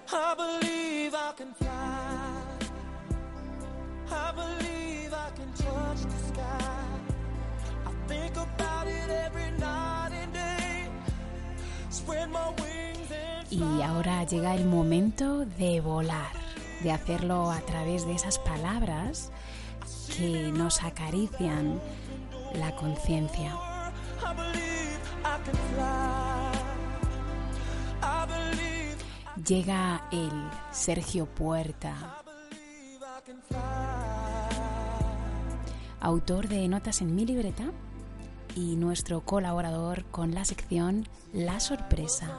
[0.08, 1.65] I believe I can fly.
[4.16, 6.86] I believe I can touch the sky.
[7.86, 10.90] I think about it every night and day.
[11.90, 16.34] Spread my wings and Y ahora llega el momento de volar,
[16.82, 19.32] de hacerlo a través de esas palabras
[20.18, 21.80] que nos acarician
[22.56, 23.54] la conciencia.
[29.46, 30.32] Llega el
[30.72, 32.25] Sergio Puerta.
[36.00, 37.72] Autor de Notas en mi libreta
[38.56, 42.30] y nuestro colaborador con la sección La sorpresa.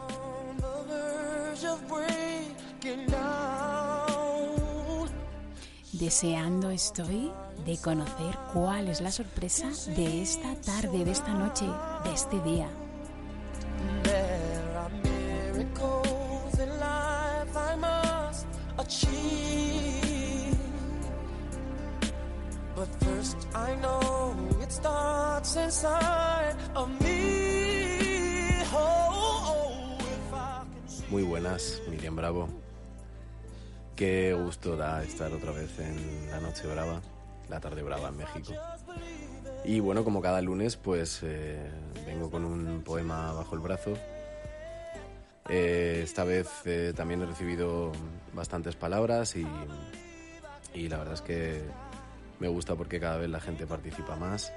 [5.93, 7.33] Deseando estoy
[7.65, 11.67] de conocer cuál es la sorpresa de esta tarde, de esta noche,
[12.05, 12.69] de este día.
[31.47, 32.49] Buenas, Miriam Bravo.
[33.95, 37.01] Qué gusto da estar otra vez en la Noche Brava,
[37.49, 38.53] la Tarde Brava en México.
[39.65, 41.71] Y bueno, como cada lunes, pues eh,
[42.05, 43.95] vengo con un poema bajo el brazo.
[45.49, 47.93] Eh, esta vez eh, también he recibido
[48.33, 49.47] bastantes palabras y,
[50.89, 51.63] la verdad es que
[52.41, 54.53] me gusta porque cada vez la gente participa más.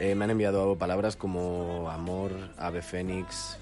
[0.00, 3.58] Me han enviado palabras como amor, ave fénix,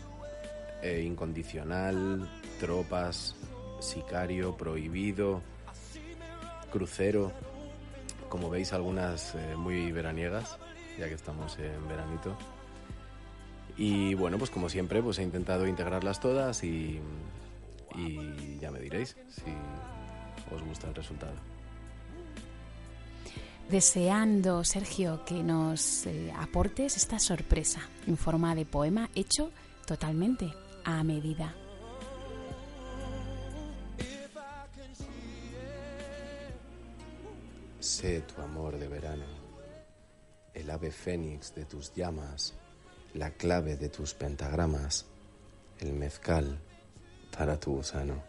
[0.82, 3.36] eh, incondicional, tropas,
[3.80, 5.42] sicario, prohibido,
[6.70, 7.32] crucero.
[8.28, 10.58] Como veis, algunas eh, muy veraniegas,
[10.98, 12.36] ya que estamos en veranito.
[13.76, 17.00] Y bueno, pues como siempre, pues he intentado integrarlas todas y,
[18.60, 19.50] ya me diréis si
[20.54, 21.34] os gusta el resultado.
[23.68, 29.50] Deseando, Sergio, que nos eh, aportes esta sorpresa en forma de poema hecho
[29.86, 30.52] totalmente
[30.84, 31.54] a medida.
[37.78, 39.24] Sé tu amor de verano,
[40.54, 42.54] el ave fénix de tus llamas,
[43.14, 45.06] la clave de tus pentagramas,
[45.80, 46.58] el mezcal
[47.36, 48.22] para tu gusano.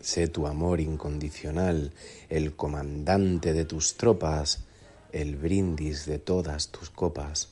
[0.00, 1.92] Sé tu amor incondicional,
[2.28, 4.64] el comandante de tus tropas,
[5.12, 7.48] el brindis de todas tus copas,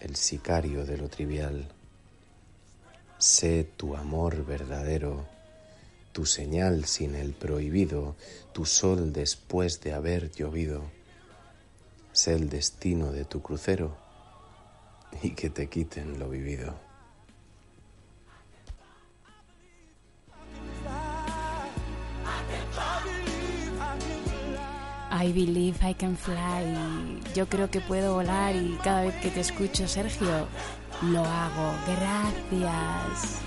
[0.00, 1.68] el sicario de lo trivial.
[3.22, 5.28] Sé tu amor verdadero,
[6.10, 8.16] tu señal sin el prohibido,
[8.52, 10.82] tu sol después de haber llovido.
[12.12, 13.96] sé el destino de tu crucero
[15.22, 16.74] y que te quiten lo vivido.
[25.22, 26.64] I believe I can fly.
[27.32, 30.48] Yo creo que puedo volar y cada vez que te escucho, Sergio,
[31.00, 31.72] lo hago.
[31.86, 33.40] Gracias.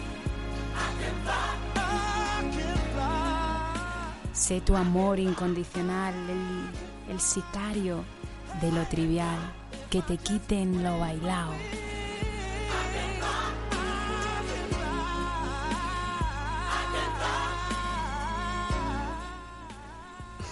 [4.32, 8.06] Sé tu amor incondicional, el, el sicario
[8.62, 9.38] de lo trivial,
[9.90, 11.52] que te quiten lo bailao.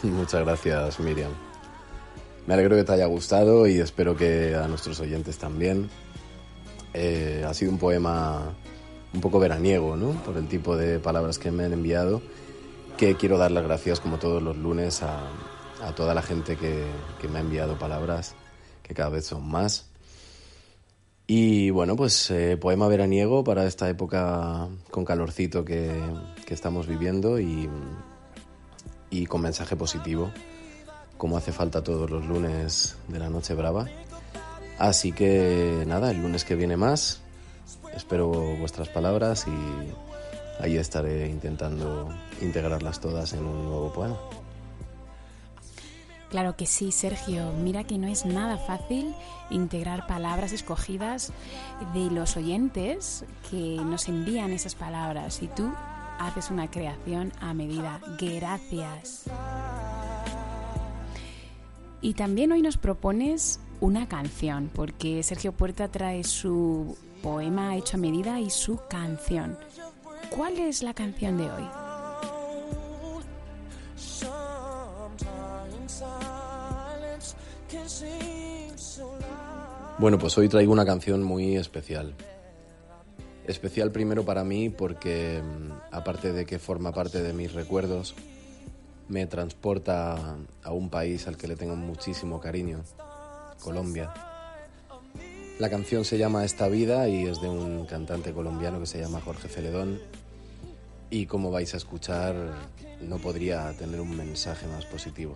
[0.12, 1.32] Muchas gracias, Miriam.
[2.46, 5.90] Me alegro que te haya gustado y espero que a nuestros oyentes también.
[6.94, 8.54] Eh, ha sido un poema
[9.14, 10.12] un poco veraniego, ¿no?
[10.24, 12.22] Por el tipo de palabras que me han enviado,
[12.98, 15.30] que quiero dar las gracias como todos los lunes a,
[15.96, 16.84] toda la gente que,
[17.22, 18.36] que me ha enviado palabras,
[18.84, 19.90] que cada vez son más.
[21.28, 25.94] Y bueno, pues eh, poema veraniego para esta época con calorcito que,
[26.46, 27.70] que estamos viviendo y,
[29.14, 30.32] y con mensaje positivo,
[31.20, 33.86] como hace falta todos los lunes de la Noche Brava.
[34.80, 37.22] Así que nada, el lunes que viene más,
[37.96, 42.10] espero vuestras palabras y ahí estaré intentando
[42.42, 44.18] integrarlas todas en un nuevo poema.
[46.32, 47.52] Claro que sí, Sergio.
[47.52, 49.14] Mira que no es nada fácil
[49.52, 51.32] integrar palabras escogidas
[51.94, 55.72] de los oyentes que nos envían esas palabras y tú
[56.20, 58.00] haces una creación a medida.
[58.20, 59.26] Gracias.
[62.02, 68.00] Y también hoy nos propones una canción, porque Sergio Puerta trae su poema hecho a
[68.00, 69.58] medida y su canción.
[70.30, 71.70] ¿Cuál es la canción de hoy?
[80.00, 82.14] Bueno, pues hoy traigo una canción muy especial.
[83.48, 88.16] Especial primero para mí porque, mm, aparte de que forma parte de mis recuerdos,
[89.10, 92.84] me transporta a un país al que le tengo muchísimo cariño,
[93.62, 94.14] Colombia.
[95.60, 99.22] La canción se llama Esta vida y es de un cantante colombiano que se llama
[99.22, 100.00] Jorge Celedón.
[101.10, 102.36] Y como vais a escuchar,
[103.02, 105.36] no podría tener un mensaje más positivo.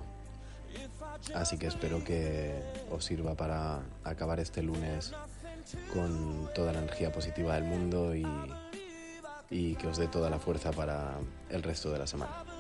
[1.36, 2.54] Así que espero que
[2.90, 5.12] os sirva para acabar este lunes
[5.94, 8.26] con toda la energía positiva del mundo y,
[9.50, 11.16] y que os dé toda la fuerza para
[11.50, 12.57] el resto de la semana.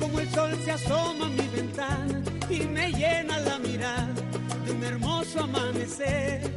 [0.00, 4.08] Como el sol se asoma a mi ventana y me llena la mirada
[4.64, 6.52] de un hermoso amanecer.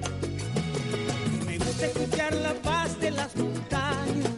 [1.45, 4.29] Me gusta escuchar la paz de las montañas,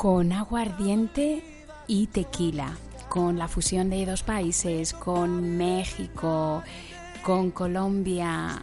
[0.00, 1.44] con agua ardiente
[1.86, 2.78] y tequila,
[3.10, 6.62] con la fusión de dos países, con México,
[7.22, 8.62] con Colombia.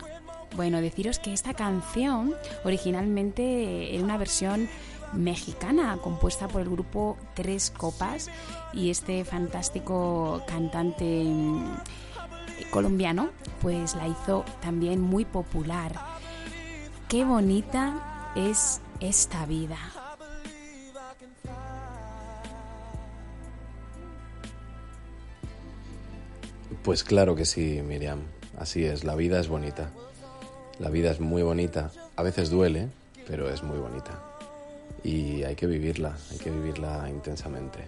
[0.55, 2.33] Bueno, deciros que esta canción
[2.63, 4.67] originalmente era una versión
[5.13, 8.31] mexicana compuesta por el grupo Tres Copas
[8.73, 11.65] y este fantástico cantante mm,
[12.71, 13.29] colombiano
[13.61, 15.93] pues la hizo también muy popular.
[17.07, 19.77] Qué bonita es esta vida.
[26.87, 28.21] Pues claro que sí, Miriam.
[28.57, 29.89] Así es, la vida es bonita.
[30.79, 31.91] La vida es muy bonita.
[32.15, 32.87] A veces duele,
[33.27, 34.23] pero es muy bonita.
[35.03, 37.79] Y hay que vivirla, hay que vivirla intensamente.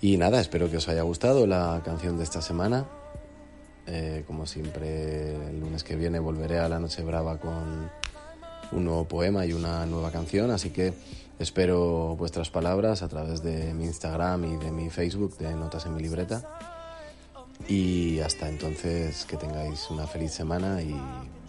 [0.00, 2.84] Y nada, espero que os haya gustado la canción de esta semana.
[3.86, 7.92] Eh, como siempre, el lunes que viene volveré a la Noche Brava con
[8.72, 10.92] un nuevo poema y una nueva canción, así que
[11.38, 15.94] espero vuestras palabras a través de mi Instagram y de mi Facebook de Notas en
[15.94, 16.82] mi libreta.
[17.68, 20.94] Y hasta entonces que tengáis una feliz semana y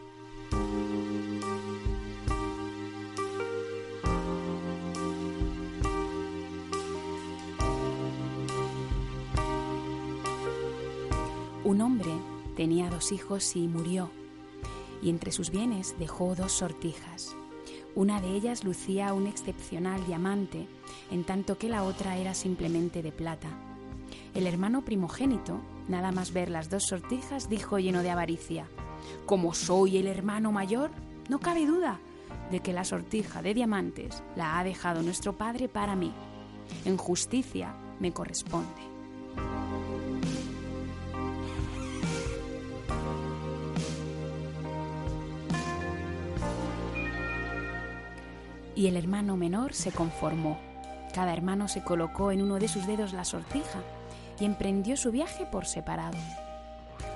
[12.98, 14.10] dos hijos y murió,
[15.00, 17.36] y entre sus bienes dejó dos sortijas.
[17.94, 20.66] Una de ellas lucía un excepcional diamante,
[21.12, 23.50] en tanto que la otra era simplemente de plata.
[24.34, 28.66] El hermano primogénito, nada más ver las dos sortijas, dijo lleno de avaricia,
[29.26, 30.90] Como soy el hermano mayor,
[31.28, 32.00] no cabe duda
[32.50, 36.12] de que la sortija de diamantes la ha dejado nuestro padre para mí.
[36.84, 38.88] En justicia me corresponde.
[48.78, 50.56] Y el hermano menor se conformó.
[51.12, 53.82] Cada hermano se colocó en uno de sus dedos la sortija
[54.38, 56.16] y emprendió su viaje por separado.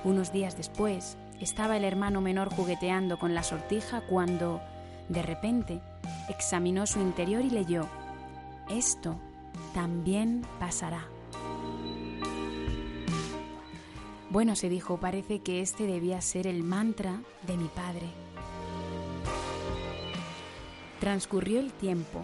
[0.03, 4.61] Unos días después, estaba el hermano menor jugueteando con la sortija cuando,
[5.09, 5.81] de repente,
[6.29, 7.87] examinó su interior y leyó,
[8.69, 9.17] Esto
[9.73, 11.07] también pasará.
[14.31, 18.22] Bueno, se dijo, parece que este debía ser el mantra de mi padre.
[21.03, 22.22] Transcurrió el tiempo.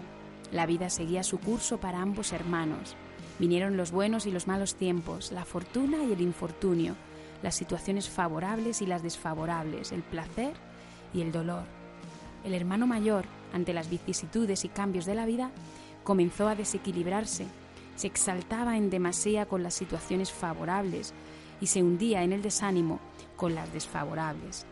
[0.53, 2.95] La vida seguía su curso para ambos hermanos.
[3.37, 6.95] Vinieron los buenos y los malos tiempos, la fortuna y el infortunio,
[7.43, 10.53] las situaciones favorables y las desfavorables, el placer
[11.13, 11.63] y el dolor.
[12.45, 15.51] El hermano mayor, ante las vicisitudes y cambios de la vida,
[16.05, 17.47] comenzó a desequilibrarse,
[17.97, 21.13] se exaltaba en demasía con las situaciones favorables
[21.59, 23.01] y se hundía en el desánimo
[23.35, 24.65] con las desfavorables.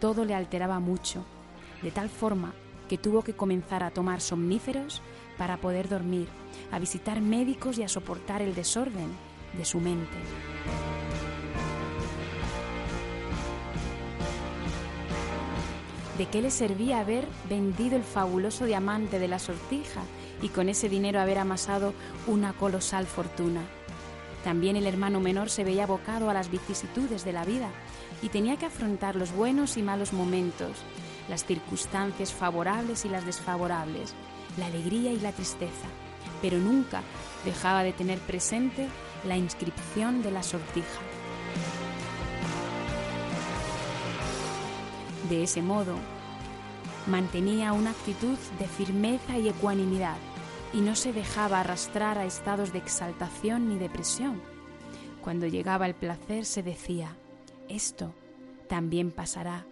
[0.00, 1.24] Todo le alteraba mucho,
[1.80, 2.54] de tal forma
[2.92, 5.00] que tuvo que comenzar a tomar somníferos
[5.38, 6.28] para poder dormir,
[6.70, 9.08] a visitar médicos y a soportar el desorden
[9.56, 10.14] de su mente.
[16.18, 20.02] ¿De qué le servía haber vendido el fabuloso diamante de la sortija
[20.42, 21.94] y con ese dinero haber amasado
[22.26, 23.62] una colosal fortuna?
[24.44, 27.70] También el hermano menor se veía abocado a las vicisitudes de la vida
[28.20, 30.72] y tenía que afrontar los buenos y malos momentos,
[31.28, 34.14] las circunstancias favorables y las desfavorables,
[34.58, 35.86] la alegría y la tristeza,
[36.40, 37.02] pero nunca
[37.44, 38.88] dejaba de tener presente
[39.24, 41.00] la inscripción de la sortija.
[45.28, 45.94] De ese modo,
[47.06, 50.16] mantenía una actitud de firmeza y ecuanimidad
[50.72, 54.40] y no se dejaba arrastrar a estados de exaltación ni depresión.
[55.22, 57.16] Cuando llegaba el placer se decía,
[57.68, 58.12] esto
[58.68, 59.66] también pasará,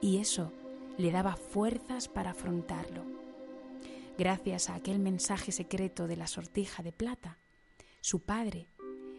[0.00, 0.52] y eso
[1.00, 3.04] le daba fuerzas para afrontarlo.
[4.18, 7.38] Gracias a aquel mensaje secreto de la sortija de plata,
[8.00, 8.68] su padre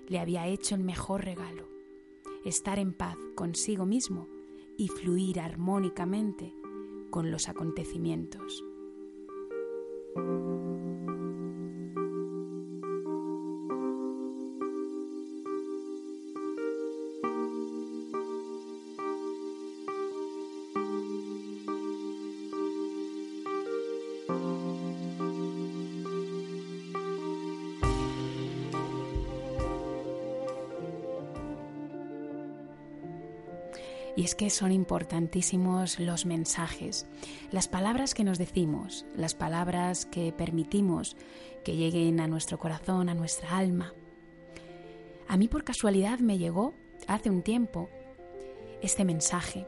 [0.07, 1.67] le había hecho el mejor regalo,
[2.45, 4.27] estar en paz consigo mismo
[4.77, 6.53] y fluir armónicamente
[7.09, 8.63] con los acontecimientos.
[34.31, 37.05] Es que son importantísimos los mensajes,
[37.51, 41.17] las palabras que nos decimos, las palabras que permitimos
[41.65, 43.93] que lleguen a nuestro corazón, a nuestra alma.
[45.27, 46.73] A mí por casualidad me llegó
[47.07, 47.89] hace un tiempo
[48.81, 49.67] este mensaje.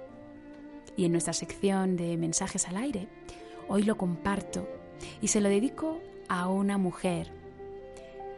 [0.96, 3.10] Y en nuestra sección de mensajes al aire
[3.68, 4.66] hoy lo comparto.
[5.20, 6.00] Y se lo dedico
[6.30, 7.34] a una mujer,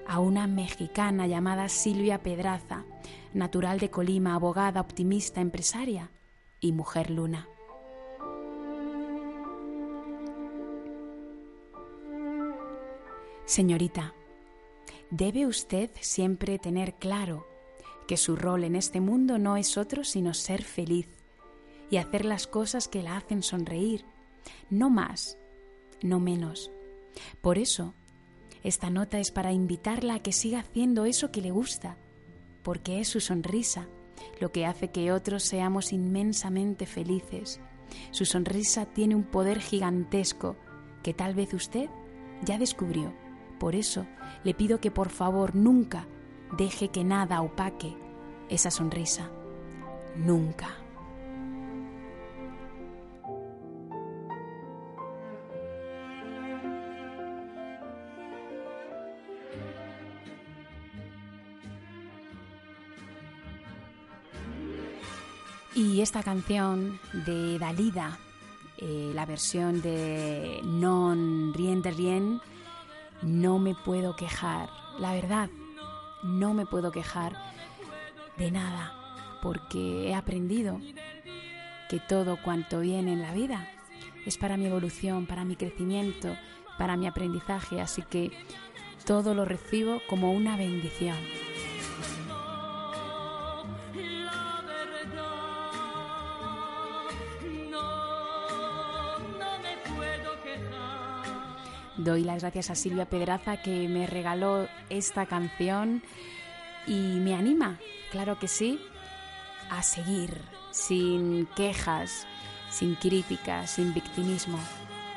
[0.08, 2.86] a una mexicana llamada Silvia Pedraza,
[3.34, 6.10] natural de Colima, abogada, optimista, empresaria
[6.60, 7.48] y mujer luna.
[13.46, 14.14] Señorita,
[15.12, 17.46] debe usted siempre tener claro
[18.08, 21.08] que su rol en este mundo no es otro sino ser feliz
[21.90, 24.06] y hacer las cosas que la hacen sonreír,
[24.70, 25.38] no más,
[26.02, 26.72] no menos.
[27.42, 27.94] Por eso,
[28.66, 31.98] esta nota es para invitarla a que siga haciendo eso que le gusta,
[32.64, 33.88] porque es su sonrisa
[34.40, 37.60] lo que hace que otros seamos inmensamente felices.
[38.10, 40.56] Su sonrisa tiene un poder gigantesco
[41.04, 41.90] que tal vez usted
[42.44, 43.14] ya descubrió.
[43.60, 44.08] Por eso
[44.44, 46.08] le pido que por favor nunca
[46.58, 47.96] deje que nada opaque
[48.50, 49.30] esa sonrisa.
[50.16, 50.85] Nunca.
[65.96, 68.20] Y esta canción de Dalida,
[68.80, 72.42] eh, la versión de Non Rien de Rien,
[73.22, 74.68] no me puedo quejar.
[75.00, 75.50] La verdad,
[76.22, 77.38] no me puedo quejar
[78.36, 78.92] de nada,
[79.42, 80.82] porque he aprendido
[81.90, 83.66] que todo cuanto viene en la vida
[84.26, 86.36] es para mi evolución, para mi crecimiento,
[86.78, 88.34] para mi aprendizaje, así que
[89.06, 91.16] todo lo recibo como una bendición.
[101.98, 106.04] Doy las gracias a Silvia Pedraza que me regaló esta canción
[106.86, 107.80] y me anima,
[108.12, 108.80] claro que sí,
[109.70, 110.42] a seguir
[110.72, 112.28] sin quejas,
[112.70, 114.60] sin críticas, sin victimismo.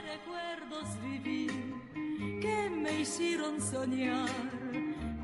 [0.06, 1.48] recuerdos viví
[2.40, 4.30] que me hicieron soñar,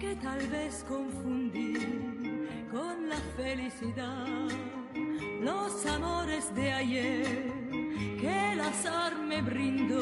[0.00, 1.74] que tal vez confundí
[2.72, 4.26] con la felicidad.
[5.40, 7.52] Los amores de ayer
[8.20, 10.00] que el azar me brindó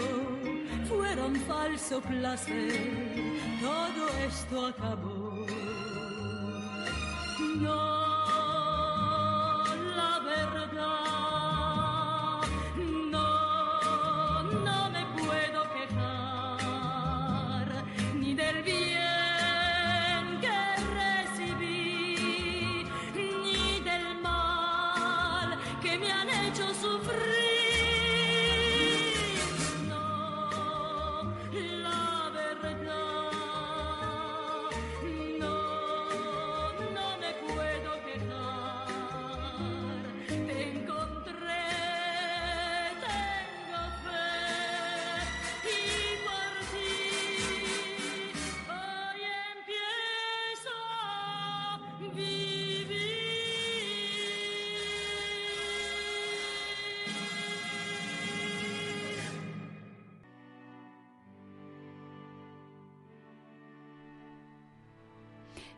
[0.96, 2.72] fueron falso placer.
[3.60, 5.46] Todo esto acabó.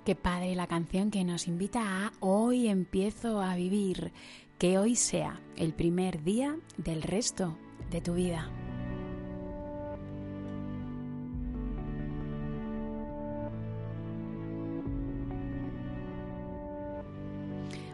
[0.05, 4.13] Qué padre la canción que nos invita a Hoy empiezo a vivir,
[4.59, 7.57] que hoy sea el primer día del resto
[7.91, 8.51] de tu vida.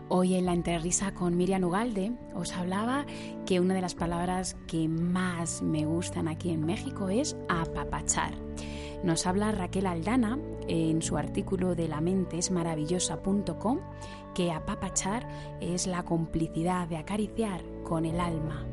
[0.09, 3.07] Hoy en la entrerisa con Miriam Ugalde os hablaba
[3.47, 8.35] que una de las palabras que más me gustan aquí en México es apapachar.
[9.05, 10.41] Nos habla Raquel Aldana
[10.71, 13.81] en su artículo de la mente es maravillosa.com
[14.35, 15.27] que apapachar
[15.61, 18.64] es la complicidad de acariciar con el alma.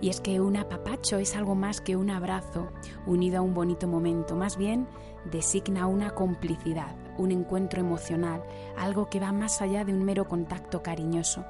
[0.00, 2.72] Y es que un apapacho es algo más que un abrazo
[3.06, 4.88] unido a un bonito momento, más bien
[5.30, 8.42] designa una complicidad, un encuentro emocional,
[8.78, 11.44] algo que va más allá de un mero contacto cariñoso.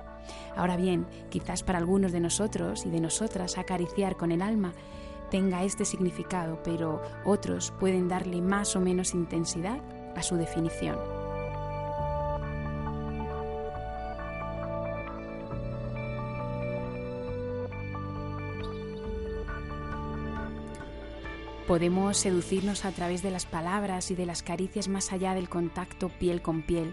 [0.56, 4.72] Ahora bien, quizás para algunos de nosotros y de nosotras acariciar con el alma
[5.30, 9.80] tenga este significado, pero otros pueden darle más o menos intensidad
[10.14, 10.98] a su definición.
[21.66, 26.10] Podemos seducirnos a través de las palabras y de las caricias más allá del contacto
[26.10, 26.92] piel con piel,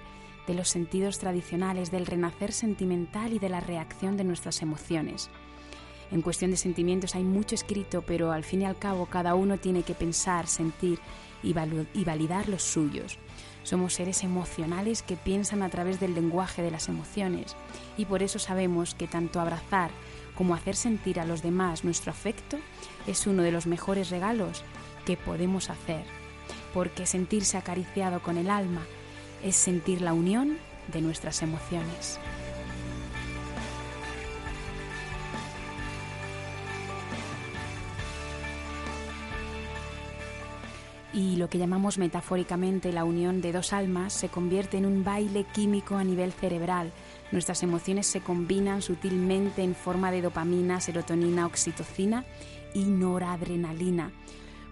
[0.49, 5.29] de los sentidos tradicionales, del renacer sentimental y de la reacción de nuestras emociones.
[6.11, 9.59] En cuestión de sentimientos hay mucho escrito, pero al fin y al cabo cada uno
[9.59, 10.97] tiene que pensar, sentir
[11.43, 11.53] y,
[11.93, 13.19] y validar los suyos.
[13.61, 17.55] Somos seres emocionales que piensan a través del lenguaje de las emociones
[17.95, 19.91] y por eso sabemos que tanto abrazar
[20.33, 22.57] como hacer sentir a los demás nuestro afecto
[23.05, 24.63] es uno de los mejores regalos
[25.05, 26.05] que podemos hacer,
[26.73, 28.81] porque sentirse acariciado con el alma
[29.43, 30.57] es sentir la unión
[30.91, 32.19] de nuestras emociones.
[41.19, 45.43] y lo que llamamos metafóricamente la unión de dos almas se convierte en un baile
[45.43, 46.91] químico a nivel cerebral.
[47.31, 52.25] Nuestras emociones se combinan sutilmente en forma de dopamina, serotonina, oxitocina
[52.73, 54.11] y noradrenalina.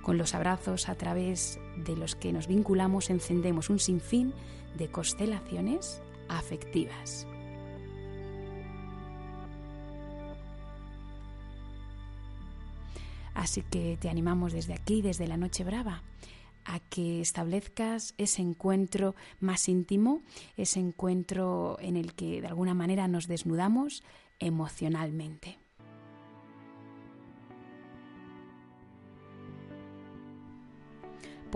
[0.02, 4.34] Con los abrazos a través de los que nos vinculamos encendemos un sinfín
[4.78, 7.28] de constelaciones afectivas.
[13.34, 16.02] Así que te animamos desde aquí, desde la Noche Brava,
[16.66, 20.24] a que establezcas ese encuentro más íntimo,
[20.58, 24.04] ese encuentro en el que de alguna manera nos desnudamos
[24.40, 25.60] emocionalmente.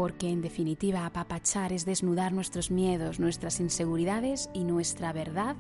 [0.02, 5.56] Porque en definitiva apapachar es desnudar nuestros miedos, nuestras inseguridades y nuestra verdad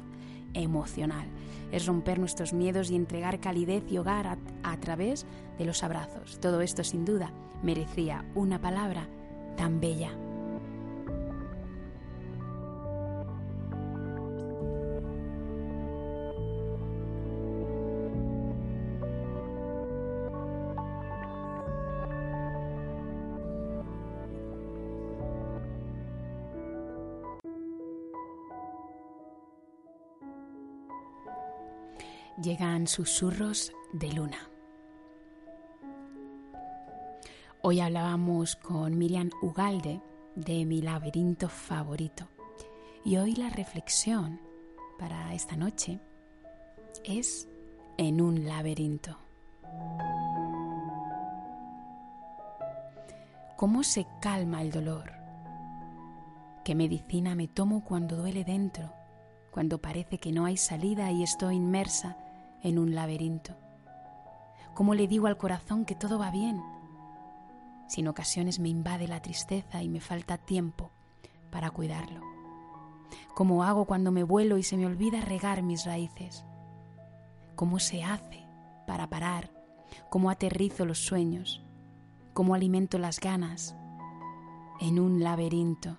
[0.56, 1.28] emocional.
[1.72, 5.28] Es romper nuestros miedos y entregar calidez y hogar a, través
[5.60, 6.40] de los abrazos.
[6.40, 7.32] Todo esto sin duda
[7.62, 9.08] merecía una palabra
[9.58, 10.10] tan bella.
[32.86, 34.38] Susurros de luna.
[37.64, 40.00] Hoy hablábamos con Miriam Ugalde
[40.36, 42.30] de mi laberinto favorito
[43.04, 44.40] y hoy la reflexión
[45.00, 46.02] para esta noche
[47.04, 47.50] es
[47.98, 49.18] en un laberinto.
[53.58, 55.14] ¿Cómo se calma el dolor?
[56.64, 58.94] ¿Qué medicina me tomo cuando duele dentro?
[59.50, 62.18] Cuando parece que no hay salida y estoy inmersa
[62.64, 63.56] en un laberinto.
[64.74, 66.62] ¿Cómo le digo al corazón que todo va bien?
[67.88, 70.92] Si en ocasiones me invade la tristeza y me falta tiempo
[71.52, 72.22] para cuidarlo.
[73.36, 76.46] ¿Cómo hago cuando me vuelo y se me olvida regar mis raíces?
[77.56, 78.46] ¿Cómo se hace
[78.88, 79.52] para parar?
[80.10, 81.64] ¿Cómo aterrizo los sueños?
[82.34, 83.76] ¿Cómo alimento las ganas?
[84.80, 85.98] En un laberinto.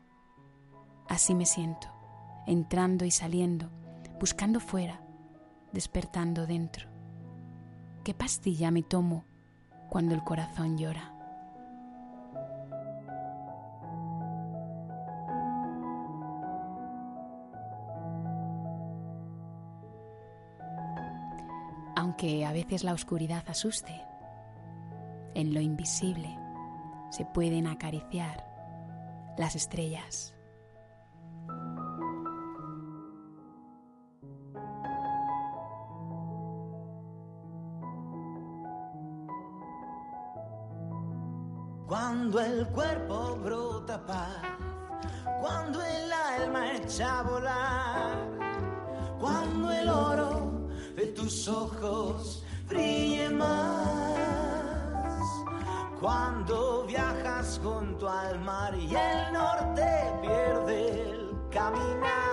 [1.08, 1.88] Así me siento,
[2.46, 3.68] entrando y saliendo,
[4.18, 5.02] buscando fuera,
[5.72, 6.88] despertando dentro.
[8.04, 9.24] ¿Qué pastilla me tomo
[9.88, 11.14] cuando el corazón llora?
[21.94, 24.02] Aunque a veces la oscuridad asuste,
[25.34, 26.36] en lo invisible
[27.10, 28.46] se pueden acariciar
[29.36, 30.34] las estrellas.
[41.93, 44.40] Cuando el cuerpo brota paz,
[45.43, 48.16] cuando el alma echa a volar,
[49.20, 54.16] cuando el oro de tus ojos brille más,
[56.01, 62.32] cuando viajas junto al mar y el norte pierde el caminar,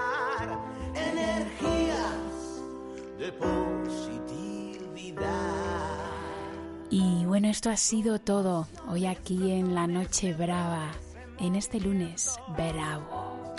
[7.39, 10.91] bueno, esto ha sido todo hoy aquí en la Noche Brava,
[11.39, 13.55] en este lunes bravo.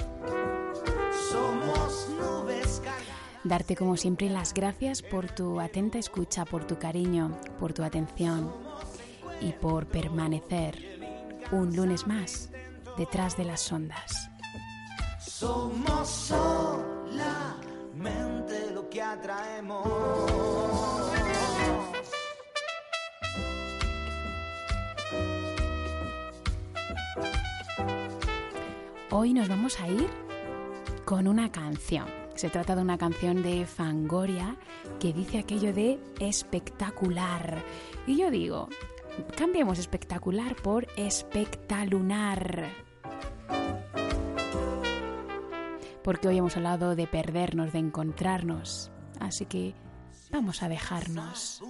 [1.30, 2.82] Somos nubes
[3.42, 8.52] Darte como siempre las gracias por tu atenta escucha, por tu cariño, por tu atención
[9.40, 11.00] y por permanecer
[11.50, 12.50] un lunes más
[12.98, 14.30] detrás de las ondas.
[15.20, 17.62] Somos solamente
[18.74, 20.69] lo que atraemos.
[29.22, 30.08] Hoy nos vamos a ir
[31.04, 32.06] con una canción.
[32.36, 34.56] Se trata de una canción de Fangoria
[34.98, 37.62] que dice aquello de espectacular.
[38.06, 38.70] Y yo digo,
[39.36, 42.70] cambiemos espectacular por espectalunar.
[46.02, 48.90] Porque hoy hemos hablado de perdernos, de encontrarnos.
[49.18, 49.74] Así que
[50.30, 51.62] vamos a dejarnos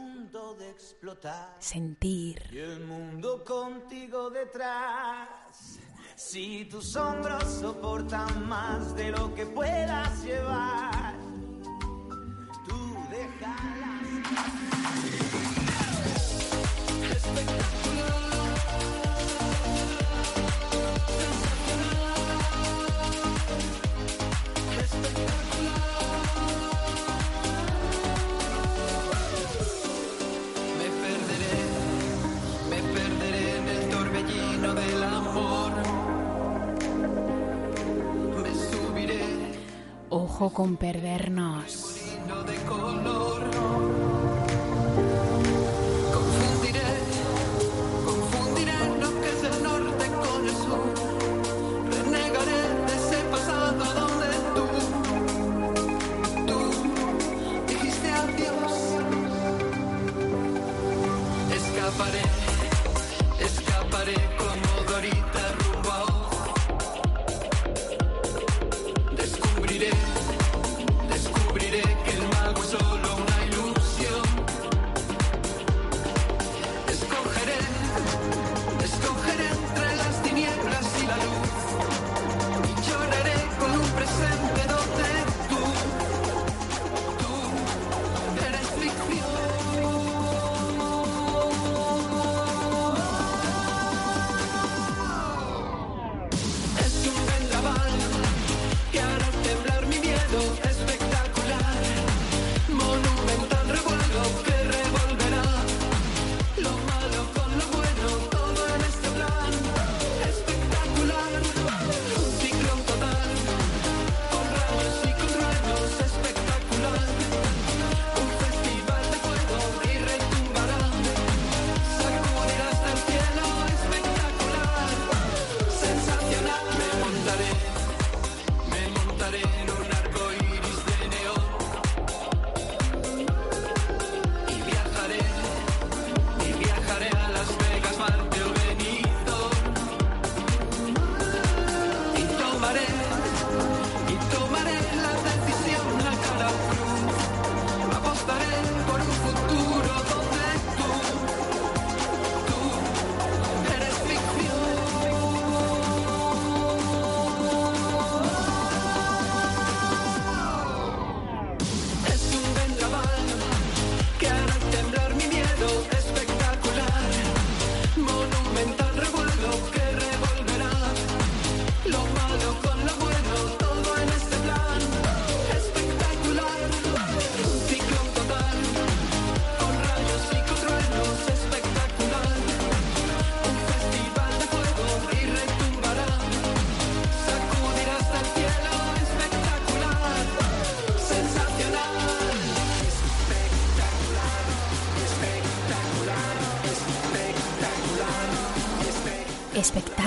[1.58, 2.48] sentir.
[2.52, 5.80] Y el mundo contigo detrás.
[6.22, 11.14] Si tus hombros soportan más de lo que puedas llevar,
[12.68, 13.80] tú déjalas.
[40.60, 41.89] Con perdernos.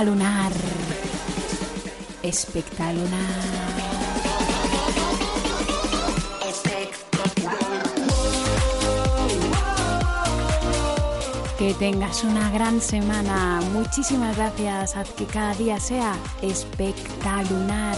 [0.03, 0.51] Espectalunar.
[2.23, 3.19] Espectalunar.
[11.57, 13.61] Que tengas una gran semana.
[13.71, 14.97] Muchísimas gracias.
[14.97, 17.95] Haz que cada día sea espectalunar.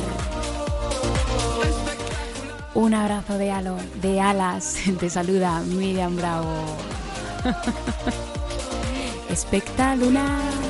[2.75, 4.75] Un abrazo de halo, de alas.
[4.99, 6.53] Te saluda Miriam Bravo.
[9.31, 10.64] Espectalunar.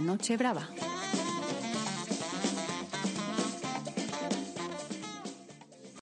[0.00, 0.89] Noche brava.